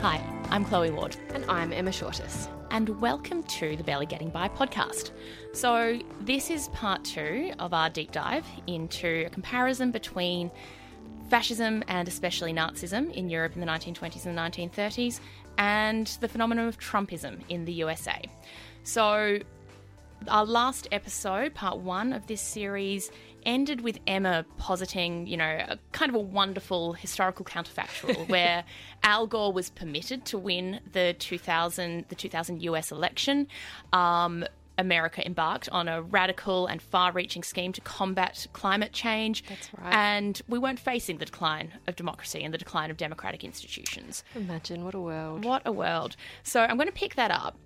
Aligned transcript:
Hi, 0.00 0.22
I'm 0.50 0.64
Chloe 0.64 0.92
Ward. 0.92 1.16
And 1.34 1.44
I'm 1.46 1.72
Emma 1.72 1.90
Shortis. 1.90 2.46
And 2.70 3.00
welcome 3.00 3.42
to 3.42 3.74
the 3.74 3.82
Barely 3.82 4.06
Getting 4.06 4.30
By 4.30 4.48
podcast. 4.48 5.10
So, 5.52 5.98
this 6.20 6.50
is 6.50 6.68
part 6.68 7.04
two 7.04 7.52
of 7.58 7.74
our 7.74 7.90
deep 7.90 8.12
dive 8.12 8.46
into 8.68 9.24
a 9.26 9.28
comparison 9.30 9.90
between 9.90 10.52
fascism 11.28 11.82
and 11.88 12.06
especially 12.06 12.52
Nazism 12.52 13.12
in 13.12 13.28
Europe 13.28 13.54
in 13.56 13.60
the 13.60 13.66
1920s 13.66 14.24
and 14.26 14.38
1930s 14.38 15.18
and 15.58 16.06
the 16.20 16.28
phenomenon 16.28 16.68
of 16.68 16.78
Trumpism 16.78 17.40
in 17.48 17.64
the 17.64 17.72
USA. 17.72 18.22
So, 18.84 19.40
our 20.28 20.46
last 20.46 20.86
episode, 20.92 21.54
part 21.54 21.78
one 21.78 22.12
of 22.12 22.24
this 22.28 22.40
series, 22.40 23.10
ended 23.48 23.80
with 23.80 23.98
Emma 24.06 24.44
positing, 24.58 25.26
you 25.26 25.36
know, 25.36 25.64
a 25.68 25.78
kind 25.92 26.10
of 26.10 26.14
a 26.14 26.20
wonderful 26.20 26.92
historical 26.92 27.44
counterfactual 27.44 28.28
where 28.34 28.62
Al 29.02 29.26
Gore 29.26 29.52
was 29.52 29.70
permitted 29.70 30.26
to 30.26 30.38
win 30.38 30.80
the 30.92 31.16
2000 31.18 32.04
the 32.08 32.14
2000 32.14 32.62
US 32.62 32.92
election. 32.92 33.48
Um, 33.92 34.44
America 34.76 35.26
embarked 35.26 35.68
on 35.70 35.88
a 35.88 36.00
radical 36.00 36.68
and 36.68 36.80
far 36.80 37.10
reaching 37.10 37.42
scheme 37.42 37.72
to 37.72 37.80
combat 37.80 38.46
climate 38.52 38.92
change. 38.92 39.42
That's 39.48 39.74
right. 39.74 39.92
And 39.92 40.40
we 40.46 40.58
weren't 40.58 40.78
facing 40.78 41.18
the 41.18 41.24
decline 41.24 41.72
of 41.88 41.96
democracy 41.96 42.44
and 42.44 42.54
the 42.54 42.58
decline 42.58 42.90
of 42.90 42.96
democratic 42.96 43.42
institutions. 43.42 44.22
Imagine 44.36 44.84
what 44.84 44.94
a 44.94 45.00
world. 45.00 45.44
What 45.44 45.62
a 45.64 45.72
world. 45.72 46.14
So 46.44 46.60
I'm 46.60 46.76
going 46.76 46.86
to 46.86 46.94
pick 46.94 47.16
that 47.16 47.32
up 47.32 47.56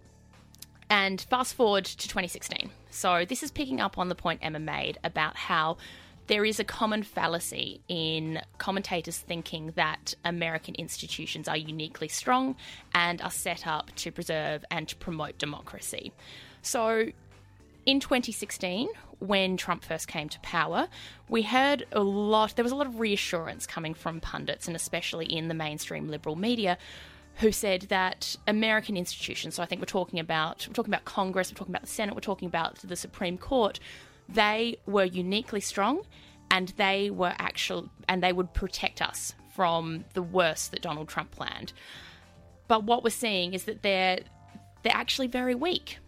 and 0.92 1.22
fast 1.22 1.54
forward 1.54 1.86
to 1.86 2.06
2016. 2.06 2.70
So 2.90 3.24
this 3.24 3.42
is 3.42 3.50
picking 3.50 3.80
up 3.80 3.96
on 3.96 4.10
the 4.10 4.14
point 4.14 4.40
Emma 4.42 4.58
made 4.58 4.98
about 5.02 5.38
how 5.38 5.78
there 6.26 6.44
is 6.44 6.60
a 6.60 6.64
common 6.64 7.02
fallacy 7.02 7.80
in 7.88 8.42
commentators 8.58 9.16
thinking 9.16 9.72
that 9.74 10.12
American 10.22 10.74
institutions 10.74 11.48
are 11.48 11.56
uniquely 11.56 12.08
strong 12.08 12.56
and 12.94 13.22
are 13.22 13.30
set 13.30 13.66
up 13.66 13.94
to 13.96 14.12
preserve 14.12 14.66
and 14.70 14.86
to 14.86 14.94
promote 14.96 15.38
democracy. 15.38 16.12
So 16.60 17.06
in 17.86 17.98
2016, 17.98 18.88
when 19.18 19.56
Trump 19.56 19.84
first 19.84 20.08
came 20.08 20.28
to 20.28 20.38
power, 20.40 20.88
we 21.26 21.40
heard 21.40 21.86
a 21.92 22.02
lot, 22.02 22.54
there 22.54 22.64
was 22.64 22.72
a 22.72 22.76
lot 22.76 22.86
of 22.86 23.00
reassurance 23.00 23.66
coming 23.66 23.94
from 23.94 24.20
pundits 24.20 24.66
and 24.66 24.76
especially 24.76 25.24
in 25.24 25.48
the 25.48 25.54
mainstream 25.54 26.08
liberal 26.08 26.36
media 26.36 26.76
who 27.36 27.50
said 27.52 27.82
that 27.82 28.36
American 28.46 28.96
institutions, 28.96 29.54
so 29.54 29.62
I 29.62 29.66
think 29.66 29.80
we're 29.80 29.86
talking 29.86 30.20
about 30.20 30.66
we're 30.68 30.74
talking 30.74 30.92
about 30.92 31.04
Congress, 31.04 31.50
we're 31.50 31.56
talking 31.56 31.72
about 31.74 31.82
the 31.82 31.88
Senate, 31.88 32.14
we're 32.14 32.20
talking 32.20 32.46
about 32.46 32.76
the 32.76 32.96
Supreme 32.96 33.38
Court, 33.38 33.80
they 34.28 34.78
were 34.86 35.04
uniquely 35.04 35.60
strong 35.60 36.02
and 36.50 36.68
they 36.76 37.10
were 37.10 37.34
actual 37.38 37.90
and 38.08 38.22
they 38.22 38.32
would 38.32 38.52
protect 38.54 39.02
us 39.02 39.34
from 39.54 40.04
the 40.14 40.22
worst 40.22 40.70
that 40.70 40.82
Donald 40.82 41.08
Trump 41.08 41.30
planned. 41.30 41.72
But 42.68 42.84
what 42.84 43.04
we're 43.04 43.10
seeing 43.10 43.54
is 43.54 43.64
that 43.64 43.82
they're 43.82 44.20
they're 44.82 44.96
actually 44.96 45.28
very 45.28 45.54
weak. 45.54 45.98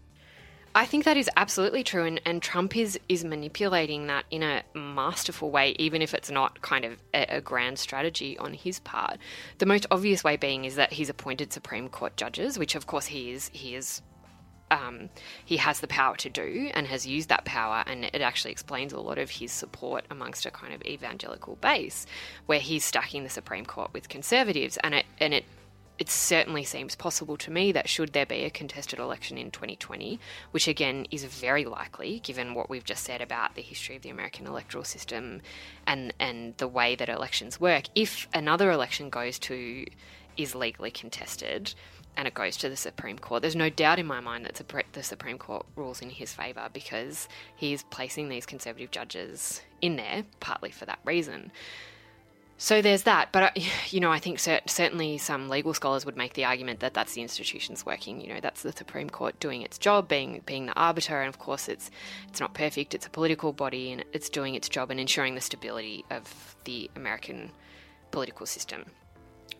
I 0.77 0.86
think 0.86 1.05
that 1.05 1.17
is 1.17 1.30
absolutely 1.36 1.84
true, 1.84 2.05
and, 2.05 2.20
and 2.25 2.42
Trump 2.42 2.77
is 2.77 2.98
is 3.08 3.25
manipulating 3.25 4.08
that 4.08 4.25
in 4.30 4.42
a 4.42 4.64
masterful 4.75 5.50
way, 5.50 5.77
even 5.78 6.03
if 6.03 6.12
it's 6.12 6.31
not 6.31 6.62
kind 6.62 6.84
of 6.84 6.98
a, 7.14 7.36
a, 7.36 7.41
grand 7.41 7.78
strategy 7.78 8.36
on 8.39 8.55
his 8.55 8.81
part. 8.81 9.19
The 9.58 9.66
most 9.66 9.86
obvious 9.92 10.25
way 10.25 10.36
being 10.36 10.64
is 10.64 10.75
that 10.75 10.92
he's 10.92 11.08
appointed 11.08 11.53
Supreme 11.53 11.89
Court 11.89 12.16
judges, 12.16 12.58
which 12.58 12.75
of 12.75 12.89
course 12.89 13.06
he 13.06 13.31
is 13.31 13.50
he 13.53 13.77
is 13.77 14.03
um, 14.72 15.11
he 15.44 15.58
has 15.58 15.78
the 15.78 15.86
power 15.86 16.16
to 16.16 16.28
do 16.28 16.70
and 16.75 16.88
has 16.88 17.06
used 17.06 17.28
that 17.28 17.44
power, 17.44 17.84
and 17.86 18.05
it 18.05 18.20
actually 18.20 18.50
explains 18.50 18.92
a 18.92 18.98
lot 18.98 19.19
of 19.19 19.31
his 19.31 19.53
support 19.53 20.05
amongst 20.11 20.44
a 20.44 20.50
kind 20.50 20.75
of 20.75 20.83
evangelical 20.83 21.55
base, 21.56 22.05
where 22.47 22.59
he's 22.59 22.84
stacking 22.84 23.22
the 23.22 23.31
Supreme 23.31 23.64
Court 23.64 23.92
with 23.92 24.09
conservatives, 24.09 24.77
and 24.83 24.94
it 24.94 25.06
and 25.20 25.34
it 25.34 25.44
it 25.98 26.11
certainly 26.11 26.64
seems 26.64 26.97
possible 26.97 27.37
to 27.37 27.50
me 27.50 27.70
that 27.73 27.89
should 27.89 28.12
there 28.12 28.27
be 28.27 28.45
a 28.45 28.50
contested 28.50 28.98
election 28.98 29.39
in 29.39 29.50
2020, 29.50 30.19
which 30.50 30.66
again 30.66 31.06
is 31.10 31.25
very 31.25 31.65
likely 31.65 32.21
given 32.21 32.55
what 32.55 32.69
we've 32.69 32.84
just 32.84 33.05
said 33.05 33.21
about 33.21 33.55
the 33.55 33.62
history 33.62 33.97
of 33.97 34.03
the 34.03 34.10
American 34.10 34.47
electoral 34.47 34.84
system 34.84 35.41
and 35.87 36.12
and 36.19 36.56
the 36.56 36.69
way 36.69 36.94
that 36.97 37.09
elections 37.09 37.60
work, 37.60 37.84
if 37.94 38.28
another 38.34 38.71
election 38.71 39.09
goes 39.09 39.38
to 39.38 39.84
is 40.37 40.55
legally 40.55 40.91
contested 40.91 41.75
and 42.16 42.28
it 42.28 42.34
goes 42.34 42.56
to 42.56 42.69
the 42.69 42.76
Supreme 42.76 43.19
Court, 43.19 43.43
there's 43.43 43.56
no 43.56 43.71
doubt 43.71 43.99
in 43.99 44.06
my 44.06 44.21
mind 44.21 44.44
that 44.47 44.84
the 44.93 45.03
Supreme 45.03 45.38
Court 45.38 45.66
rules 45.75 46.00
in 46.00 46.11
his 46.11 46.32
favour 46.32 46.69
because 46.72 47.28
he's 47.56 47.82
placing 47.84 48.28
these 48.28 48.47
conservative 48.47 48.91
judges 48.91 49.62
in 49.81 49.97
there 49.97 50.25
partly 50.41 50.71
for 50.71 50.87
that 50.87 51.00
reason. 51.05 51.50
So 52.56 52.81
there's 52.81 53.03
that, 53.03 53.32
but 53.32 53.42
uh, 53.42 53.50
you 53.91 54.00
know, 54.00 54.12
I 54.12 54.19
think 54.19 54.38
cert- 54.38 54.69
certainly 54.69 55.19
some 55.19 55.48
legal 55.48 55.75
scholars 55.75 56.06
would 56.06 56.16
make 56.16 56.34
the 56.34 56.44
argument 56.44 56.81
that 56.81 56.94
that's 56.94 57.15
the 57.15 57.22
institutions 57.22 57.84
working. 57.84 58.20
You 58.20 58.34
know, 58.34 58.41
that's 58.41 58.62
the 58.62 58.72
Supreme 58.72 59.10
Court 59.10 59.38
doing 59.41 59.62
its 59.62 59.78
job, 59.78 60.09
being 60.09 60.42
being 60.47 60.66
the 60.66 60.75
arbiter, 60.75 61.20
and 61.20 61.28
of 61.28 61.38
course, 61.38 61.69
it's 61.69 61.91
it's 62.28 62.41
not 62.41 62.54
perfect. 62.54 62.94
It's 62.94 63.06
a 63.06 63.10
political 63.10 63.53
body, 63.53 63.93
and 63.93 64.04
it's 64.12 64.28
doing 64.28 64.54
its 64.54 64.69
job 64.69 64.91
and 64.91 65.00
ensuring 65.00 65.34
the 65.34 65.41
stability 65.41 66.04
of 66.10 66.56
the 66.64 66.91
American 66.97 67.50
political 68.10 68.47
system. 68.47 68.84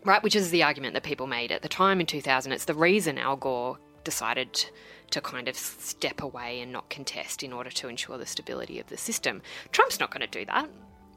Right, 0.05 0.23
which 0.23 0.37
is 0.37 0.51
the 0.51 0.63
argument 0.63 0.95
that 0.95 1.03
people 1.03 1.27
made 1.27 1.51
at 1.51 1.63
the 1.63 1.69
time 1.69 1.99
in 1.99 2.07
2000. 2.07 2.53
It's 2.53 2.67
the 2.67 2.75
reason 2.75 3.17
Al 3.17 3.37
Gore 3.37 3.79
decided 4.05 4.67
to 5.11 5.21
kind 5.21 5.49
of 5.49 5.57
step 5.57 6.23
away 6.23 6.61
and 6.61 6.71
not 6.71 6.91
contest 6.91 7.43
in 7.43 7.53
order 7.53 7.71
to 7.71 7.89
ensure 7.89 8.19
the 8.19 8.27
stability 8.27 8.79
of 8.79 8.87
the 8.89 8.99
system. 8.99 9.41
Trump's 9.73 9.99
not 9.99 10.11
going 10.11 10.21
to 10.21 10.27
do 10.27 10.45
that. 10.45 10.69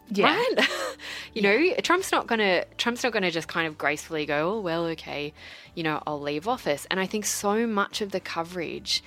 Yeah. 0.10 0.36
Right? 0.36 0.70
you 1.34 1.42
know, 1.42 1.74
Trump's 1.82 2.12
not 2.12 2.28
gonna 2.28 2.66
Trump's 2.78 3.04
not 3.04 3.12
gonna 3.12 3.32
just 3.32 3.48
kind 3.48 3.68
of 3.68 3.78
gracefully 3.78 4.26
go, 4.26 4.54
Oh 4.54 4.60
well, 4.60 4.86
okay, 4.88 5.34
you 5.76 5.84
know, 5.84 6.02
I'll 6.08 6.22
leave 6.22 6.48
office. 6.48 6.88
And 6.90 7.00
I 7.00 7.06
think 7.06 7.26
so 7.26 7.68
much 7.68 8.02
of 8.02 8.12
the 8.12 8.20
coverage 8.20 9.04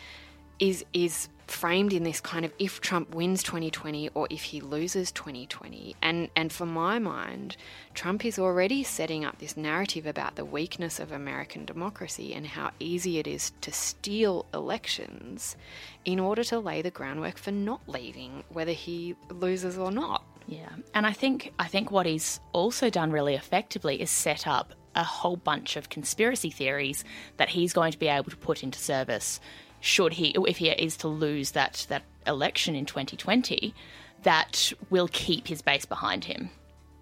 is 0.58 0.84
is 0.92 1.28
framed 1.50 1.92
in 1.92 2.04
this 2.04 2.20
kind 2.20 2.44
of 2.44 2.52
if 2.58 2.80
Trump 2.80 3.14
wins 3.14 3.42
2020 3.42 4.10
or 4.14 4.26
if 4.30 4.42
he 4.42 4.60
loses 4.60 5.10
2020. 5.12 5.96
And 6.00 6.28
and 6.36 6.52
for 6.52 6.66
my 6.66 6.98
mind, 6.98 7.56
Trump 7.94 8.24
is 8.24 8.38
already 8.38 8.82
setting 8.82 9.24
up 9.24 9.38
this 9.38 9.56
narrative 9.56 10.06
about 10.06 10.36
the 10.36 10.44
weakness 10.44 11.00
of 11.00 11.12
American 11.12 11.64
democracy 11.64 12.34
and 12.34 12.46
how 12.46 12.70
easy 12.78 13.18
it 13.18 13.26
is 13.26 13.52
to 13.62 13.72
steal 13.72 14.46
elections 14.54 15.56
in 16.04 16.20
order 16.20 16.44
to 16.44 16.58
lay 16.58 16.82
the 16.82 16.90
groundwork 16.90 17.36
for 17.36 17.50
not 17.50 17.80
leaving 17.86 18.44
whether 18.48 18.72
he 18.72 19.16
loses 19.30 19.76
or 19.76 19.90
not. 19.90 20.24
Yeah, 20.46 20.70
and 20.94 21.06
I 21.06 21.12
think 21.12 21.52
I 21.58 21.66
think 21.66 21.90
what 21.90 22.06
he's 22.06 22.40
also 22.52 22.90
done 22.90 23.10
really 23.10 23.34
effectively 23.34 24.00
is 24.00 24.10
set 24.10 24.46
up 24.46 24.74
a 24.94 25.04
whole 25.04 25.36
bunch 25.36 25.76
of 25.76 25.88
conspiracy 25.88 26.50
theories 26.50 27.04
that 27.36 27.48
he's 27.48 27.72
going 27.72 27.92
to 27.92 27.98
be 27.98 28.08
able 28.08 28.30
to 28.30 28.36
put 28.36 28.62
into 28.62 28.78
service 28.78 29.40
should 29.80 30.12
he 30.14 30.34
if 30.46 30.58
he 30.58 30.70
is 30.70 30.96
to 30.98 31.08
lose 31.08 31.52
that 31.52 31.86
that 31.88 32.02
election 32.26 32.74
in 32.74 32.86
2020 32.86 33.74
that 34.22 34.72
will 34.90 35.08
keep 35.12 35.48
his 35.48 35.62
base 35.62 35.86
behind 35.86 36.24
him. 36.24 36.50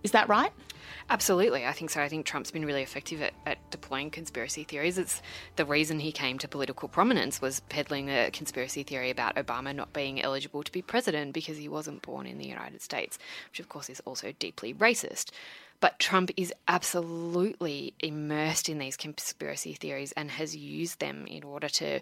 Is 0.04 0.12
that 0.12 0.28
right? 0.28 0.52
Absolutely, 1.10 1.64
I 1.66 1.72
think 1.72 1.90
so. 1.90 2.02
I 2.02 2.08
think 2.08 2.26
Trump's 2.26 2.50
been 2.50 2.64
really 2.64 2.82
effective 2.82 3.22
at, 3.22 3.32
at, 3.46 3.58
deploying 3.70 4.10
conspiracy 4.10 4.62
theories. 4.62 4.98
It's 4.98 5.22
the 5.56 5.64
reason 5.64 5.98
he 5.98 6.12
came 6.12 6.38
to 6.38 6.48
political 6.48 6.88
prominence 6.88 7.40
was 7.40 7.60
peddling 7.68 8.10
a 8.10 8.30
conspiracy 8.30 8.82
theory 8.82 9.10
about 9.10 9.36
Obama 9.36 9.74
not 9.74 9.92
being 9.92 10.22
eligible 10.22 10.62
to 10.62 10.72
be 10.72 10.82
president 10.82 11.32
because 11.32 11.56
he 11.56 11.68
wasn't 11.68 12.02
born 12.02 12.26
in 12.26 12.38
the 12.38 12.46
United 12.46 12.82
States, 12.82 13.18
which 13.50 13.60
of 13.60 13.68
course 13.68 13.88
is 13.88 14.00
also 14.00 14.32
deeply 14.38 14.74
racist. 14.74 15.30
But 15.80 15.98
Trump 15.98 16.30
is 16.36 16.52
absolutely 16.66 17.94
immersed 18.00 18.68
in 18.68 18.78
these 18.78 18.96
conspiracy 18.96 19.74
theories 19.74 20.12
and 20.12 20.30
has 20.30 20.54
used 20.54 21.00
them 21.00 21.26
in 21.26 21.42
order 21.42 21.68
to 21.68 22.00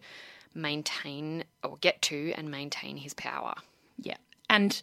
maintain 0.56 1.44
or 1.62 1.77
get 1.81 2.03
to 2.03 2.33
and 2.37 2.50
maintain 2.50 2.97
his 2.97 3.15
power. 3.15 3.55
Yeah. 3.99 4.17
And 4.49 4.81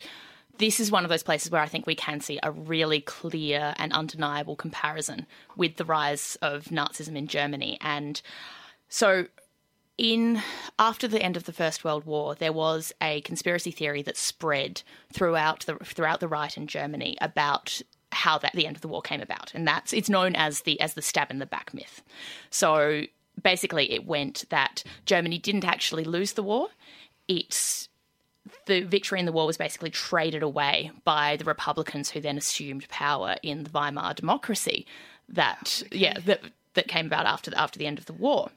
this 0.58 0.80
is 0.80 0.92
one 0.92 1.04
of 1.04 1.10
those 1.10 1.24
places 1.24 1.52
where 1.52 1.62
I 1.62 1.68
think 1.68 1.88
we 1.88 1.96
can 1.96 2.22
see 2.22 2.40
a 2.44 2.52
really 2.52 3.02
clear 3.02 3.74
and 3.78 3.92
undeniable 3.92 4.56
comparison 4.56 5.26
with 5.56 5.78
the 5.78 5.86
rise 5.86 6.38
of 6.42 6.66
Nazism 6.66 7.16
in 7.18 7.28
Germany. 7.28 7.78
And 7.82 8.22
so 8.88 9.28
in 9.98 10.42
after 10.80 11.08
the 11.08 11.22
end 11.22 11.38
of 11.38 11.46
the 11.46 11.54
First 11.54 11.84
World 11.84 12.06
War, 12.06 12.36
there 12.36 12.54
was 12.54 12.94
a 13.02 13.22
conspiracy 13.22 13.72
theory 13.72 14.02
that 14.04 14.18
spread 14.18 14.84
throughout 15.12 15.66
the 15.66 15.76
throughout 15.84 16.20
the 16.20 16.28
right 16.28 16.56
in 16.56 16.68
Germany 16.68 17.18
about 17.22 17.82
how 18.12 18.38
that 18.38 18.54
the 18.54 18.68
end 18.68 18.76
of 18.76 18.82
the 18.82 18.88
war 18.88 19.02
came 19.02 19.22
about, 19.22 19.52
and 19.54 19.68
that's 19.68 19.94
it's 19.94 20.10
known 20.10 20.36
as 20.36 20.62
the 20.62 20.80
as 20.80 20.94
the 20.94 21.02
stab 21.02 21.32
in 21.32 21.40
the 21.40 21.46
back 21.46 21.74
myth. 21.74 22.04
So 22.50 23.04
basically, 23.42 23.92
it 23.92 24.06
went 24.06 24.46
that 24.50 24.84
Germany 25.06 25.38
didn't 25.38 25.66
actually 25.66 26.04
lose 26.04 26.34
the 26.34 26.44
war; 26.44 26.70
it's 27.28 27.90
the 28.66 28.82
victory 28.82 29.20
in 29.20 29.26
the 29.26 29.32
war 29.32 29.46
was 29.46 29.58
basically 29.58 29.90
traded 29.90 30.44
away 30.44 30.92
by 31.04 31.38
the 31.38 31.46
Republicans 31.46 32.10
who 32.10 32.20
then 32.20 32.38
assumed 32.38 32.88
power 32.90 33.38
in 33.42 33.64
the 33.64 33.70
Weimar 33.70 34.14
democracy 34.14 34.86
that 35.30 35.84
okay. 35.88 35.98
yeah 35.98 36.14
that 36.26 36.42
that 36.74 36.88
came 36.88 37.06
about 37.06 37.26
after 37.26 37.52
the, 37.52 37.60
after 37.60 37.80
the 37.80 37.86
end 37.86 38.00
of 38.00 38.06
the 38.06 38.14
war. 38.14 38.50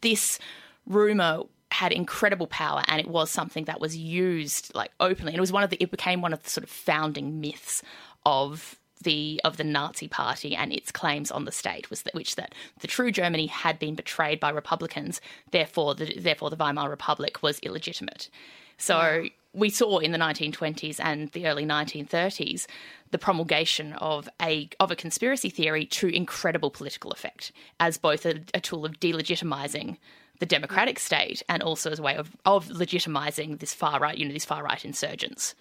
This 0.00 0.38
rumor 0.86 1.42
had 1.70 1.92
incredible 1.92 2.46
power 2.46 2.82
and 2.86 3.00
it 3.00 3.08
was 3.08 3.30
something 3.30 3.64
that 3.64 3.80
was 3.80 3.96
used 3.96 4.72
like 4.74 4.92
openly 5.00 5.32
and 5.32 5.38
it 5.38 5.40
was 5.40 5.52
one 5.52 5.64
of 5.64 5.70
the 5.70 5.82
it 5.82 5.90
became 5.90 6.20
one 6.20 6.32
of 6.32 6.42
the 6.42 6.48
sort 6.48 6.62
of 6.62 6.70
founding 6.70 7.40
myths 7.40 7.82
of 8.24 8.78
the 9.02 9.40
of 9.44 9.56
the 9.56 9.64
Nazi 9.64 10.08
Party 10.08 10.54
and 10.56 10.72
its 10.72 10.90
claims 10.90 11.30
on 11.30 11.44
the 11.44 11.52
state 11.52 11.90
was 11.90 12.02
that 12.02 12.14
which 12.14 12.36
that 12.36 12.54
the 12.80 12.86
true 12.86 13.10
Germany 13.10 13.46
had 13.46 13.78
been 13.78 13.94
betrayed 13.94 14.40
by 14.40 14.50
Republicans, 14.50 15.20
therefore 15.50 15.94
the 15.94 16.18
therefore 16.18 16.50
the 16.50 16.56
Weimar 16.56 16.88
Republic 16.88 17.42
was 17.42 17.58
illegitimate. 17.60 18.30
So 18.76 19.26
we 19.52 19.70
saw 19.70 19.98
in 19.98 20.12
the 20.12 20.18
1920s 20.18 20.98
and 20.98 21.30
the 21.30 21.46
early 21.46 21.64
1930s 21.64 22.66
the 23.12 23.18
promulgation 23.18 23.92
of 23.94 24.28
a 24.42 24.68
of 24.80 24.90
a 24.90 24.96
conspiracy 24.96 25.50
theory 25.50 25.86
to 25.86 26.08
incredible 26.08 26.70
political 26.70 27.12
effect 27.12 27.52
as 27.78 27.98
both 27.98 28.26
a, 28.26 28.40
a 28.52 28.60
tool 28.60 28.84
of 28.84 28.98
delegitimizing 28.98 29.96
the 30.40 30.46
democratic 30.46 30.96
mm. 30.96 31.00
state 31.00 31.42
and 31.48 31.62
also 31.62 31.90
as 31.90 31.98
a 31.98 32.02
way 32.02 32.16
of, 32.16 32.36
of 32.44 32.68
legitimizing 32.68 33.60
this 33.60 33.72
far 33.72 34.00
right, 34.00 34.18
you 34.18 34.26
know, 34.26 34.32
these 34.32 34.44
far 34.44 34.62
right 34.62 34.84
insurgents. 34.84 35.54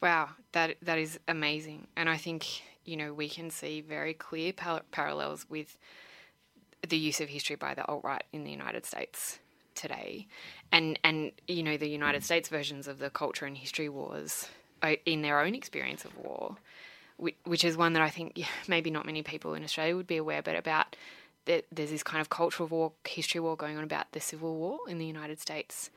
Wow, 0.00 0.30
that 0.52 0.76
that 0.82 0.98
is 0.98 1.18
amazing, 1.28 1.86
and 1.96 2.08
I 2.08 2.16
think 2.16 2.62
you 2.84 2.96
know 2.96 3.12
we 3.12 3.28
can 3.28 3.50
see 3.50 3.80
very 3.82 4.14
clear 4.14 4.52
par- 4.52 4.82
parallels 4.90 5.46
with 5.48 5.78
the 6.88 6.96
use 6.96 7.20
of 7.20 7.28
history 7.28 7.56
by 7.56 7.74
the 7.74 7.84
alt 7.86 8.02
right 8.02 8.24
in 8.32 8.44
the 8.44 8.50
United 8.50 8.86
States 8.86 9.38
today, 9.74 10.26
and 10.72 10.98
and 11.04 11.32
you 11.46 11.62
know 11.62 11.76
the 11.76 11.88
United 11.88 12.24
States 12.24 12.48
versions 12.48 12.88
of 12.88 12.98
the 12.98 13.10
culture 13.10 13.44
and 13.44 13.58
history 13.58 13.88
wars 13.90 14.48
uh, 14.82 14.94
in 15.04 15.20
their 15.20 15.40
own 15.40 15.54
experience 15.54 16.06
of 16.06 16.16
war, 16.16 16.56
which 17.44 17.62
is 17.62 17.76
one 17.76 17.92
that 17.92 18.02
I 18.02 18.08
think 18.08 18.42
maybe 18.68 18.90
not 18.90 19.04
many 19.04 19.22
people 19.22 19.52
in 19.52 19.62
Australia 19.62 19.96
would 19.96 20.06
be 20.06 20.16
aware, 20.16 20.40
but 20.40 20.56
about 20.56 20.96
that 21.44 21.66
there's 21.70 21.90
this 21.90 22.02
kind 22.02 22.22
of 22.22 22.30
cultural 22.30 22.68
war, 22.68 22.92
history 23.06 23.40
war 23.40 23.56
going 23.56 23.76
on 23.76 23.84
about 23.84 24.12
the 24.12 24.20
Civil 24.20 24.56
War 24.56 24.78
in 24.88 24.98
the 24.98 25.06
United 25.06 25.40
States, 25.40 25.90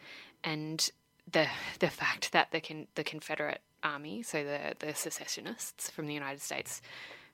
and 0.43 0.89
the 1.31 1.47
the 1.79 1.89
fact 1.89 2.33
that 2.33 2.51
the 2.51 2.59
con, 2.59 2.87
the 2.95 3.03
Confederate 3.05 3.61
army, 3.83 4.23
so 4.23 4.43
the, 4.43 4.75
the 4.79 4.93
secessionists 4.93 5.89
from 5.89 6.07
the 6.07 6.13
United 6.13 6.41
States, 6.41 6.81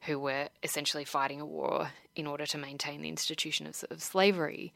who 0.01 0.19
were 0.19 0.49
essentially 0.63 1.05
fighting 1.05 1.41
a 1.41 1.45
war 1.45 1.91
in 2.15 2.25
order 2.25 2.45
to 2.45 2.57
maintain 2.57 3.01
the 3.01 3.09
institution 3.09 3.67
of, 3.67 3.83
of 3.89 4.01
slavery, 4.01 4.73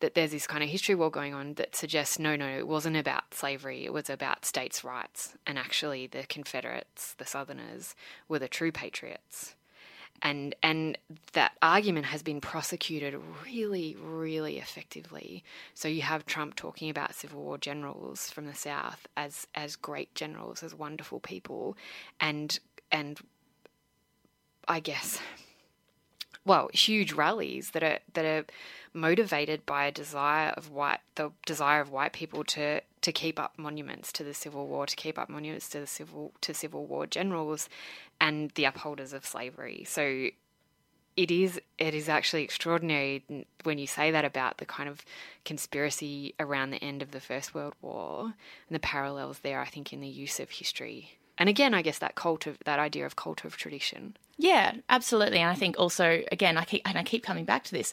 that 0.00 0.14
there's 0.14 0.30
this 0.30 0.46
kind 0.46 0.62
of 0.62 0.70
history 0.70 0.94
war 0.94 1.10
going 1.10 1.34
on 1.34 1.54
that 1.54 1.74
suggests 1.74 2.18
no, 2.18 2.36
no, 2.36 2.46
it 2.46 2.68
wasn't 2.68 2.96
about 2.96 3.34
slavery, 3.34 3.84
it 3.84 3.92
was 3.92 4.08
about 4.08 4.44
states' 4.44 4.84
rights. 4.84 5.36
And 5.46 5.58
actually, 5.58 6.06
the 6.06 6.24
Confederates, 6.28 7.14
the 7.14 7.26
Southerners, 7.26 7.94
were 8.28 8.38
the 8.38 8.48
true 8.48 8.70
patriots 8.70 9.54
and 10.22 10.54
and 10.62 10.98
that 11.32 11.52
argument 11.62 12.06
has 12.06 12.22
been 12.22 12.40
prosecuted 12.40 13.16
really 13.44 13.96
really 14.00 14.58
effectively. 14.58 15.44
So 15.74 15.88
you 15.88 16.02
have 16.02 16.26
Trump 16.26 16.54
talking 16.54 16.90
about 16.90 17.14
civil 17.14 17.42
war 17.42 17.58
generals 17.58 18.30
from 18.30 18.46
the 18.46 18.54
south 18.54 19.06
as 19.16 19.46
as 19.54 19.76
great 19.76 20.14
generals 20.14 20.62
as 20.62 20.74
wonderful 20.74 21.20
people 21.20 21.76
and 22.20 22.58
and 22.90 23.18
i 24.66 24.80
guess 24.80 25.20
well 26.44 26.70
huge 26.72 27.12
rallies 27.12 27.70
that 27.70 27.82
are 27.82 27.98
that 28.14 28.24
are 28.24 28.44
motivated 28.92 29.64
by 29.66 29.86
a 29.86 29.92
desire 29.92 30.50
of 30.50 30.70
white 30.70 31.00
the 31.14 31.30
desire 31.46 31.80
of 31.80 31.90
white 31.90 32.12
people 32.12 32.44
to 32.44 32.80
to 33.02 33.12
keep 33.12 33.38
up 33.38 33.54
monuments 33.56 34.12
to 34.12 34.24
the 34.24 34.34
Civil 34.34 34.66
War, 34.66 34.86
to 34.86 34.96
keep 34.96 35.18
up 35.18 35.28
monuments 35.28 35.68
to 35.70 35.80
the 35.80 35.86
civil 35.86 36.32
to 36.40 36.54
Civil 36.54 36.86
War 36.86 37.06
generals 37.06 37.68
and 38.20 38.50
the 38.50 38.64
upholders 38.64 39.12
of 39.12 39.24
slavery. 39.24 39.84
So 39.86 40.28
it 41.16 41.30
is 41.32 41.60
it 41.78 41.94
is 41.94 42.08
actually 42.08 42.44
extraordinary 42.44 43.24
when 43.64 43.78
you 43.78 43.86
say 43.86 44.10
that 44.12 44.24
about 44.24 44.58
the 44.58 44.64
kind 44.64 44.88
of 44.88 45.04
conspiracy 45.44 46.34
around 46.38 46.70
the 46.70 46.82
end 46.82 47.02
of 47.02 47.10
the 47.10 47.20
First 47.20 47.54
World 47.54 47.74
War 47.82 48.22
and 48.24 48.74
the 48.74 48.78
parallels 48.78 49.40
there. 49.40 49.60
I 49.60 49.66
think 49.66 49.92
in 49.92 50.00
the 50.00 50.08
use 50.08 50.38
of 50.38 50.50
history, 50.50 51.18
and 51.36 51.48
again, 51.48 51.74
I 51.74 51.82
guess 51.82 51.98
that 51.98 52.14
cult 52.14 52.46
of 52.46 52.58
that 52.64 52.78
idea 52.78 53.04
of 53.04 53.16
cult 53.16 53.44
of 53.44 53.56
tradition. 53.56 54.16
Yeah, 54.36 54.74
absolutely, 54.88 55.38
and 55.38 55.50
I 55.50 55.54
think 55.54 55.76
also 55.76 56.22
again, 56.30 56.56
I 56.56 56.64
keep 56.64 56.82
and 56.88 56.96
I 56.96 57.02
keep 57.02 57.24
coming 57.24 57.44
back 57.44 57.64
to 57.64 57.72
this 57.72 57.92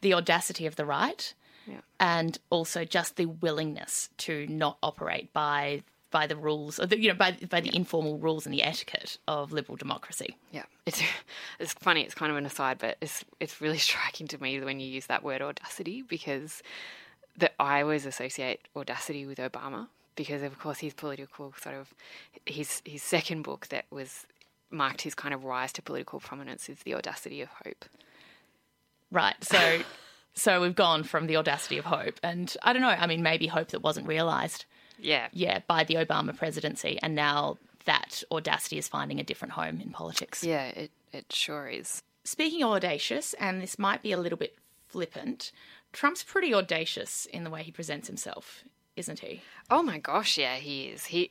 the 0.00 0.14
audacity 0.14 0.66
of 0.66 0.76
the 0.76 0.86
right 0.86 1.34
yeah. 1.66 1.80
and 2.00 2.38
also 2.50 2.84
just 2.84 3.16
the 3.16 3.26
willingness 3.26 4.10
to 4.18 4.46
not 4.48 4.78
operate 4.82 5.32
by 5.32 5.82
by 6.12 6.26
the 6.26 6.36
rules, 6.36 6.78
or 6.78 6.86
the, 6.86 7.00
you 7.00 7.08
know, 7.08 7.14
by 7.14 7.32
by 7.48 7.60
the 7.60 7.70
yeah. 7.70 7.76
informal 7.76 8.18
rules 8.18 8.46
and 8.46 8.52
the 8.54 8.62
etiquette 8.62 9.18
of 9.26 9.52
liberal 9.52 9.76
democracy. 9.76 10.36
Yeah, 10.52 10.64
it's 10.86 11.02
it's 11.58 11.72
funny. 11.72 12.02
It's 12.02 12.14
kind 12.14 12.30
of 12.30 12.38
an 12.38 12.46
aside, 12.46 12.78
but 12.78 12.96
it's 13.00 13.24
it's 13.40 13.60
really 13.60 13.78
striking 13.88 14.28
to 14.28 14.40
me 14.40 14.60
when 14.60 14.78
you 14.78 14.86
use 14.86 15.06
that 15.06 15.24
word 15.24 15.42
audacity 15.42 16.02
because 16.02 16.62
that 17.38 17.54
I 17.58 17.82
always 17.82 18.06
associate 18.06 18.60
audacity 18.76 19.26
with 19.26 19.38
Obama 19.38 19.88
because 20.14 20.42
of 20.42 20.58
course 20.58 20.78
his 20.78 20.94
political 20.94 21.54
sort 21.60 21.74
of 21.74 21.94
his 22.46 22.82
his 22.84 23.02
second 23.02 23.42
book 23.42 23.68
that 23.68 23.86
was 23.90 24.26
marked 24.70 25.02
his 25.02 25.14
kind 25.14 25.34
of 25.34 25.44
rise 25.44 25.72
to 25.72 25.82
political 25.82 26.20
prominence 26.20 26.68
is 26.68 26.78
the 26.80 26.94
audacity 26.94 27.40
of 27.40 27.48
hope. 27.64 27.84
Right. 29.10 29.36
So 29.42 29.80
so 30.34 30.60
we've 30.60 30.74
gone 30.74 31.04
from 31.04 31.26
the 31.26 31.36
audacity 31.36 31.78
of 31.78 31.84
hope 31.84 32.18
and 32.22 32.54
I 32.62 32.72
don't 32.72 32.82
know, 32.82 32.88
I 32.88 33.06
mean 33.06 33.22
maybe 33.22 33.46
hope 33.46 33.68
that 33.68 33.82
wasn't 33.82 34.06
realized. 34.06 34.64
Yeah. 34.98 35.28
Yeah, 35.32 35.60
by 35.66 35.84
the 35.84 35.94
Obama 35.94 36.36
presidency 36.36 36.98
and 37.02 37.14
now 37.14 37.58
that 37.84 38.22
audacity 38.30 38.78
is 38.78 38.88
finding 38.88 39.20
a 39.20 39.24
different 39.24 39.52
home 39.52 39.80
in 39.80 39.90
politics. 39.90 40.44
Yeah, 40.44 40.66
it 40.66 40.90
it 41.12 41.32
sure 41.32 41.68
is. 41.68 42.02
Speaking 42.24 42.62
of 42.62 42.70
audacious, 42.70 43.34
and 43.34 43.60
this 43.60 43.78
might 43.78 44.02
be 44.02 44.12
a 44.12 44.16
little 44.16 44.38
bit 44.38 44.56
flippant, 44.86 45.50
Trump's 45.92 46.22
pretty 46.22 46.54
audacious 46.54 47.26
in 47.26 47.44
the 47.44 47.50
way 47.50 47.62
he 47.62 47.72
presents 47.72 48.06
himself, 48.06 48.64
isn't 48.96 49.18
he? 49.18 49.42
Oh 49.70 49.82
my 49.82 49.98
gosh, 49.98 50.38
yeah, 50.38 50.56
he 50.56 50.84
is. 50.84 51.04
He 51.06 51.30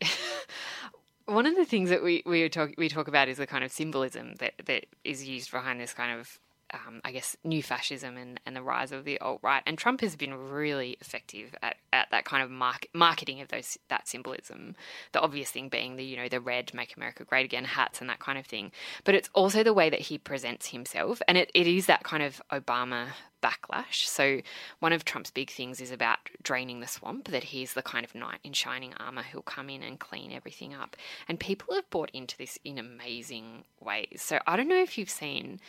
one 1.25 1.45
of 1.45 1.55
the 1.55 1.65
things 1.65 1.89
that 1.89 2.03
we 2.03 2.23
we 2.25 2.47
talk 2.49 2.71
we 2.77 2.89
talk 2.89 3.07
about 3.07 3.27
is 3.27 3.37
the 3.37 3.47
kind 3.47 3.63
of 3.63 3.71
symbolism 3.71 4.35
that 4.35 4.53
that 4.65 4.85
is 5.03 5.27
used 5.27 5.51
behind 5.51 5.79
this 5.79 5.93
kind 5.93 6.19
of 6.19 6.39
um, 6.73 7.01
I 7.03 7.11
guess, 7.11 7.35
new 7.43 7.61
fascism 7.63 8.17
and, 8.17 8.39
and 8.45 8.55
the 8.55 8.61
rise 8.61 8.91
of 8.91 9.05
the 9.05 9.19
alt 9.19 9.39
right. 9.41 9.63
And 9.65 9.77
Trump 9.77 10.01
has 10.01 10.15
been 10.15 10.33
really 10.33 10.97
effective 11.01 11.55
at, 11.61 11.77
at 11.93 12.09
that 12.11 12.25
kind 12.25 12.43
of 12.43 12.49
mark, 12.49 12.87
marketing 12.93 13.41
of 13.41 13.49
those 13.49 13.77
that 13.89 14.07
symbolism. 14.07 14.75
The 15.11 15.21
obvious 15.21 15.51
thing 15.51 15.69
being 15.69 15.95
the 15.95 16.05
you 16.05 16.17
know 16.17 16.29
the 16.29 16.41
red 16.41 16.73
"Make 16.73 16.95
America 16.95 17.23
Great 17.23 17.45
Again" 17.45 17.65
hats 17.65 18.01
and 18.01 18.09
that 18.09 18.19
kind 18.19 18.37
of 18.37 18.45
thing. 18.45 18.71
But 19.03 19.15
it's 19.15 19.29
also 19.33 19.63
the 19.63 19.73
way 19.73 19.89
that 19.89 20.01
he 20.01 20.17
presents 20.17 20.67
himself, 20.67 21.21
and 21.27 21.37
it, 21.37 21.51
it 21.53 21.67
is 21.67 21.85
that 21.87 22.03
kind 22.03 22.23
of 22.23 22.41
Obama 22.51 23.07
backlash. 23.41 24.05
So 24.05 24.41
one 24.79 24.93
of 24.93 25.03
Trump's 25.03 25.31
big 25.31 25.49
things 25.49 25.81
is 25.81 25.91
about 25.91 26.19
draining 26.43 26.79
the 26.79 26.87
swamp, 26.87 27.29
that 27.29 27.45
he's 27.45 27.73
the 27.73 27.81
kind 27.81 28.05
of 28.05 28.15
knight 28.15 28.39
in 28.43 28.53
shining 28.53 28.93
armor 28.99 29.23
who'll 29.23 29.41
come 29.41 29.69
in 29.69 29.83
and 29.83 29.99
clean 29.99 30.31
everything 30.31 30.73
up. 30.73 30.95
And 31.27 31.39
people 31.39 31.75
have 31.75 31.89
bought 31.89 32.11
into 32.11 32.37
this 32.37 32.57
in 32.63 32.77
amazing 32.77 33.63
ways. 33.79 34.21
So 34.21 34.39
I 34.47 34.55
don't 34.55 34.67
know 34.67 34.81
if 34.81 34.97
you've 34.97 35.09
seen 35.09 35.59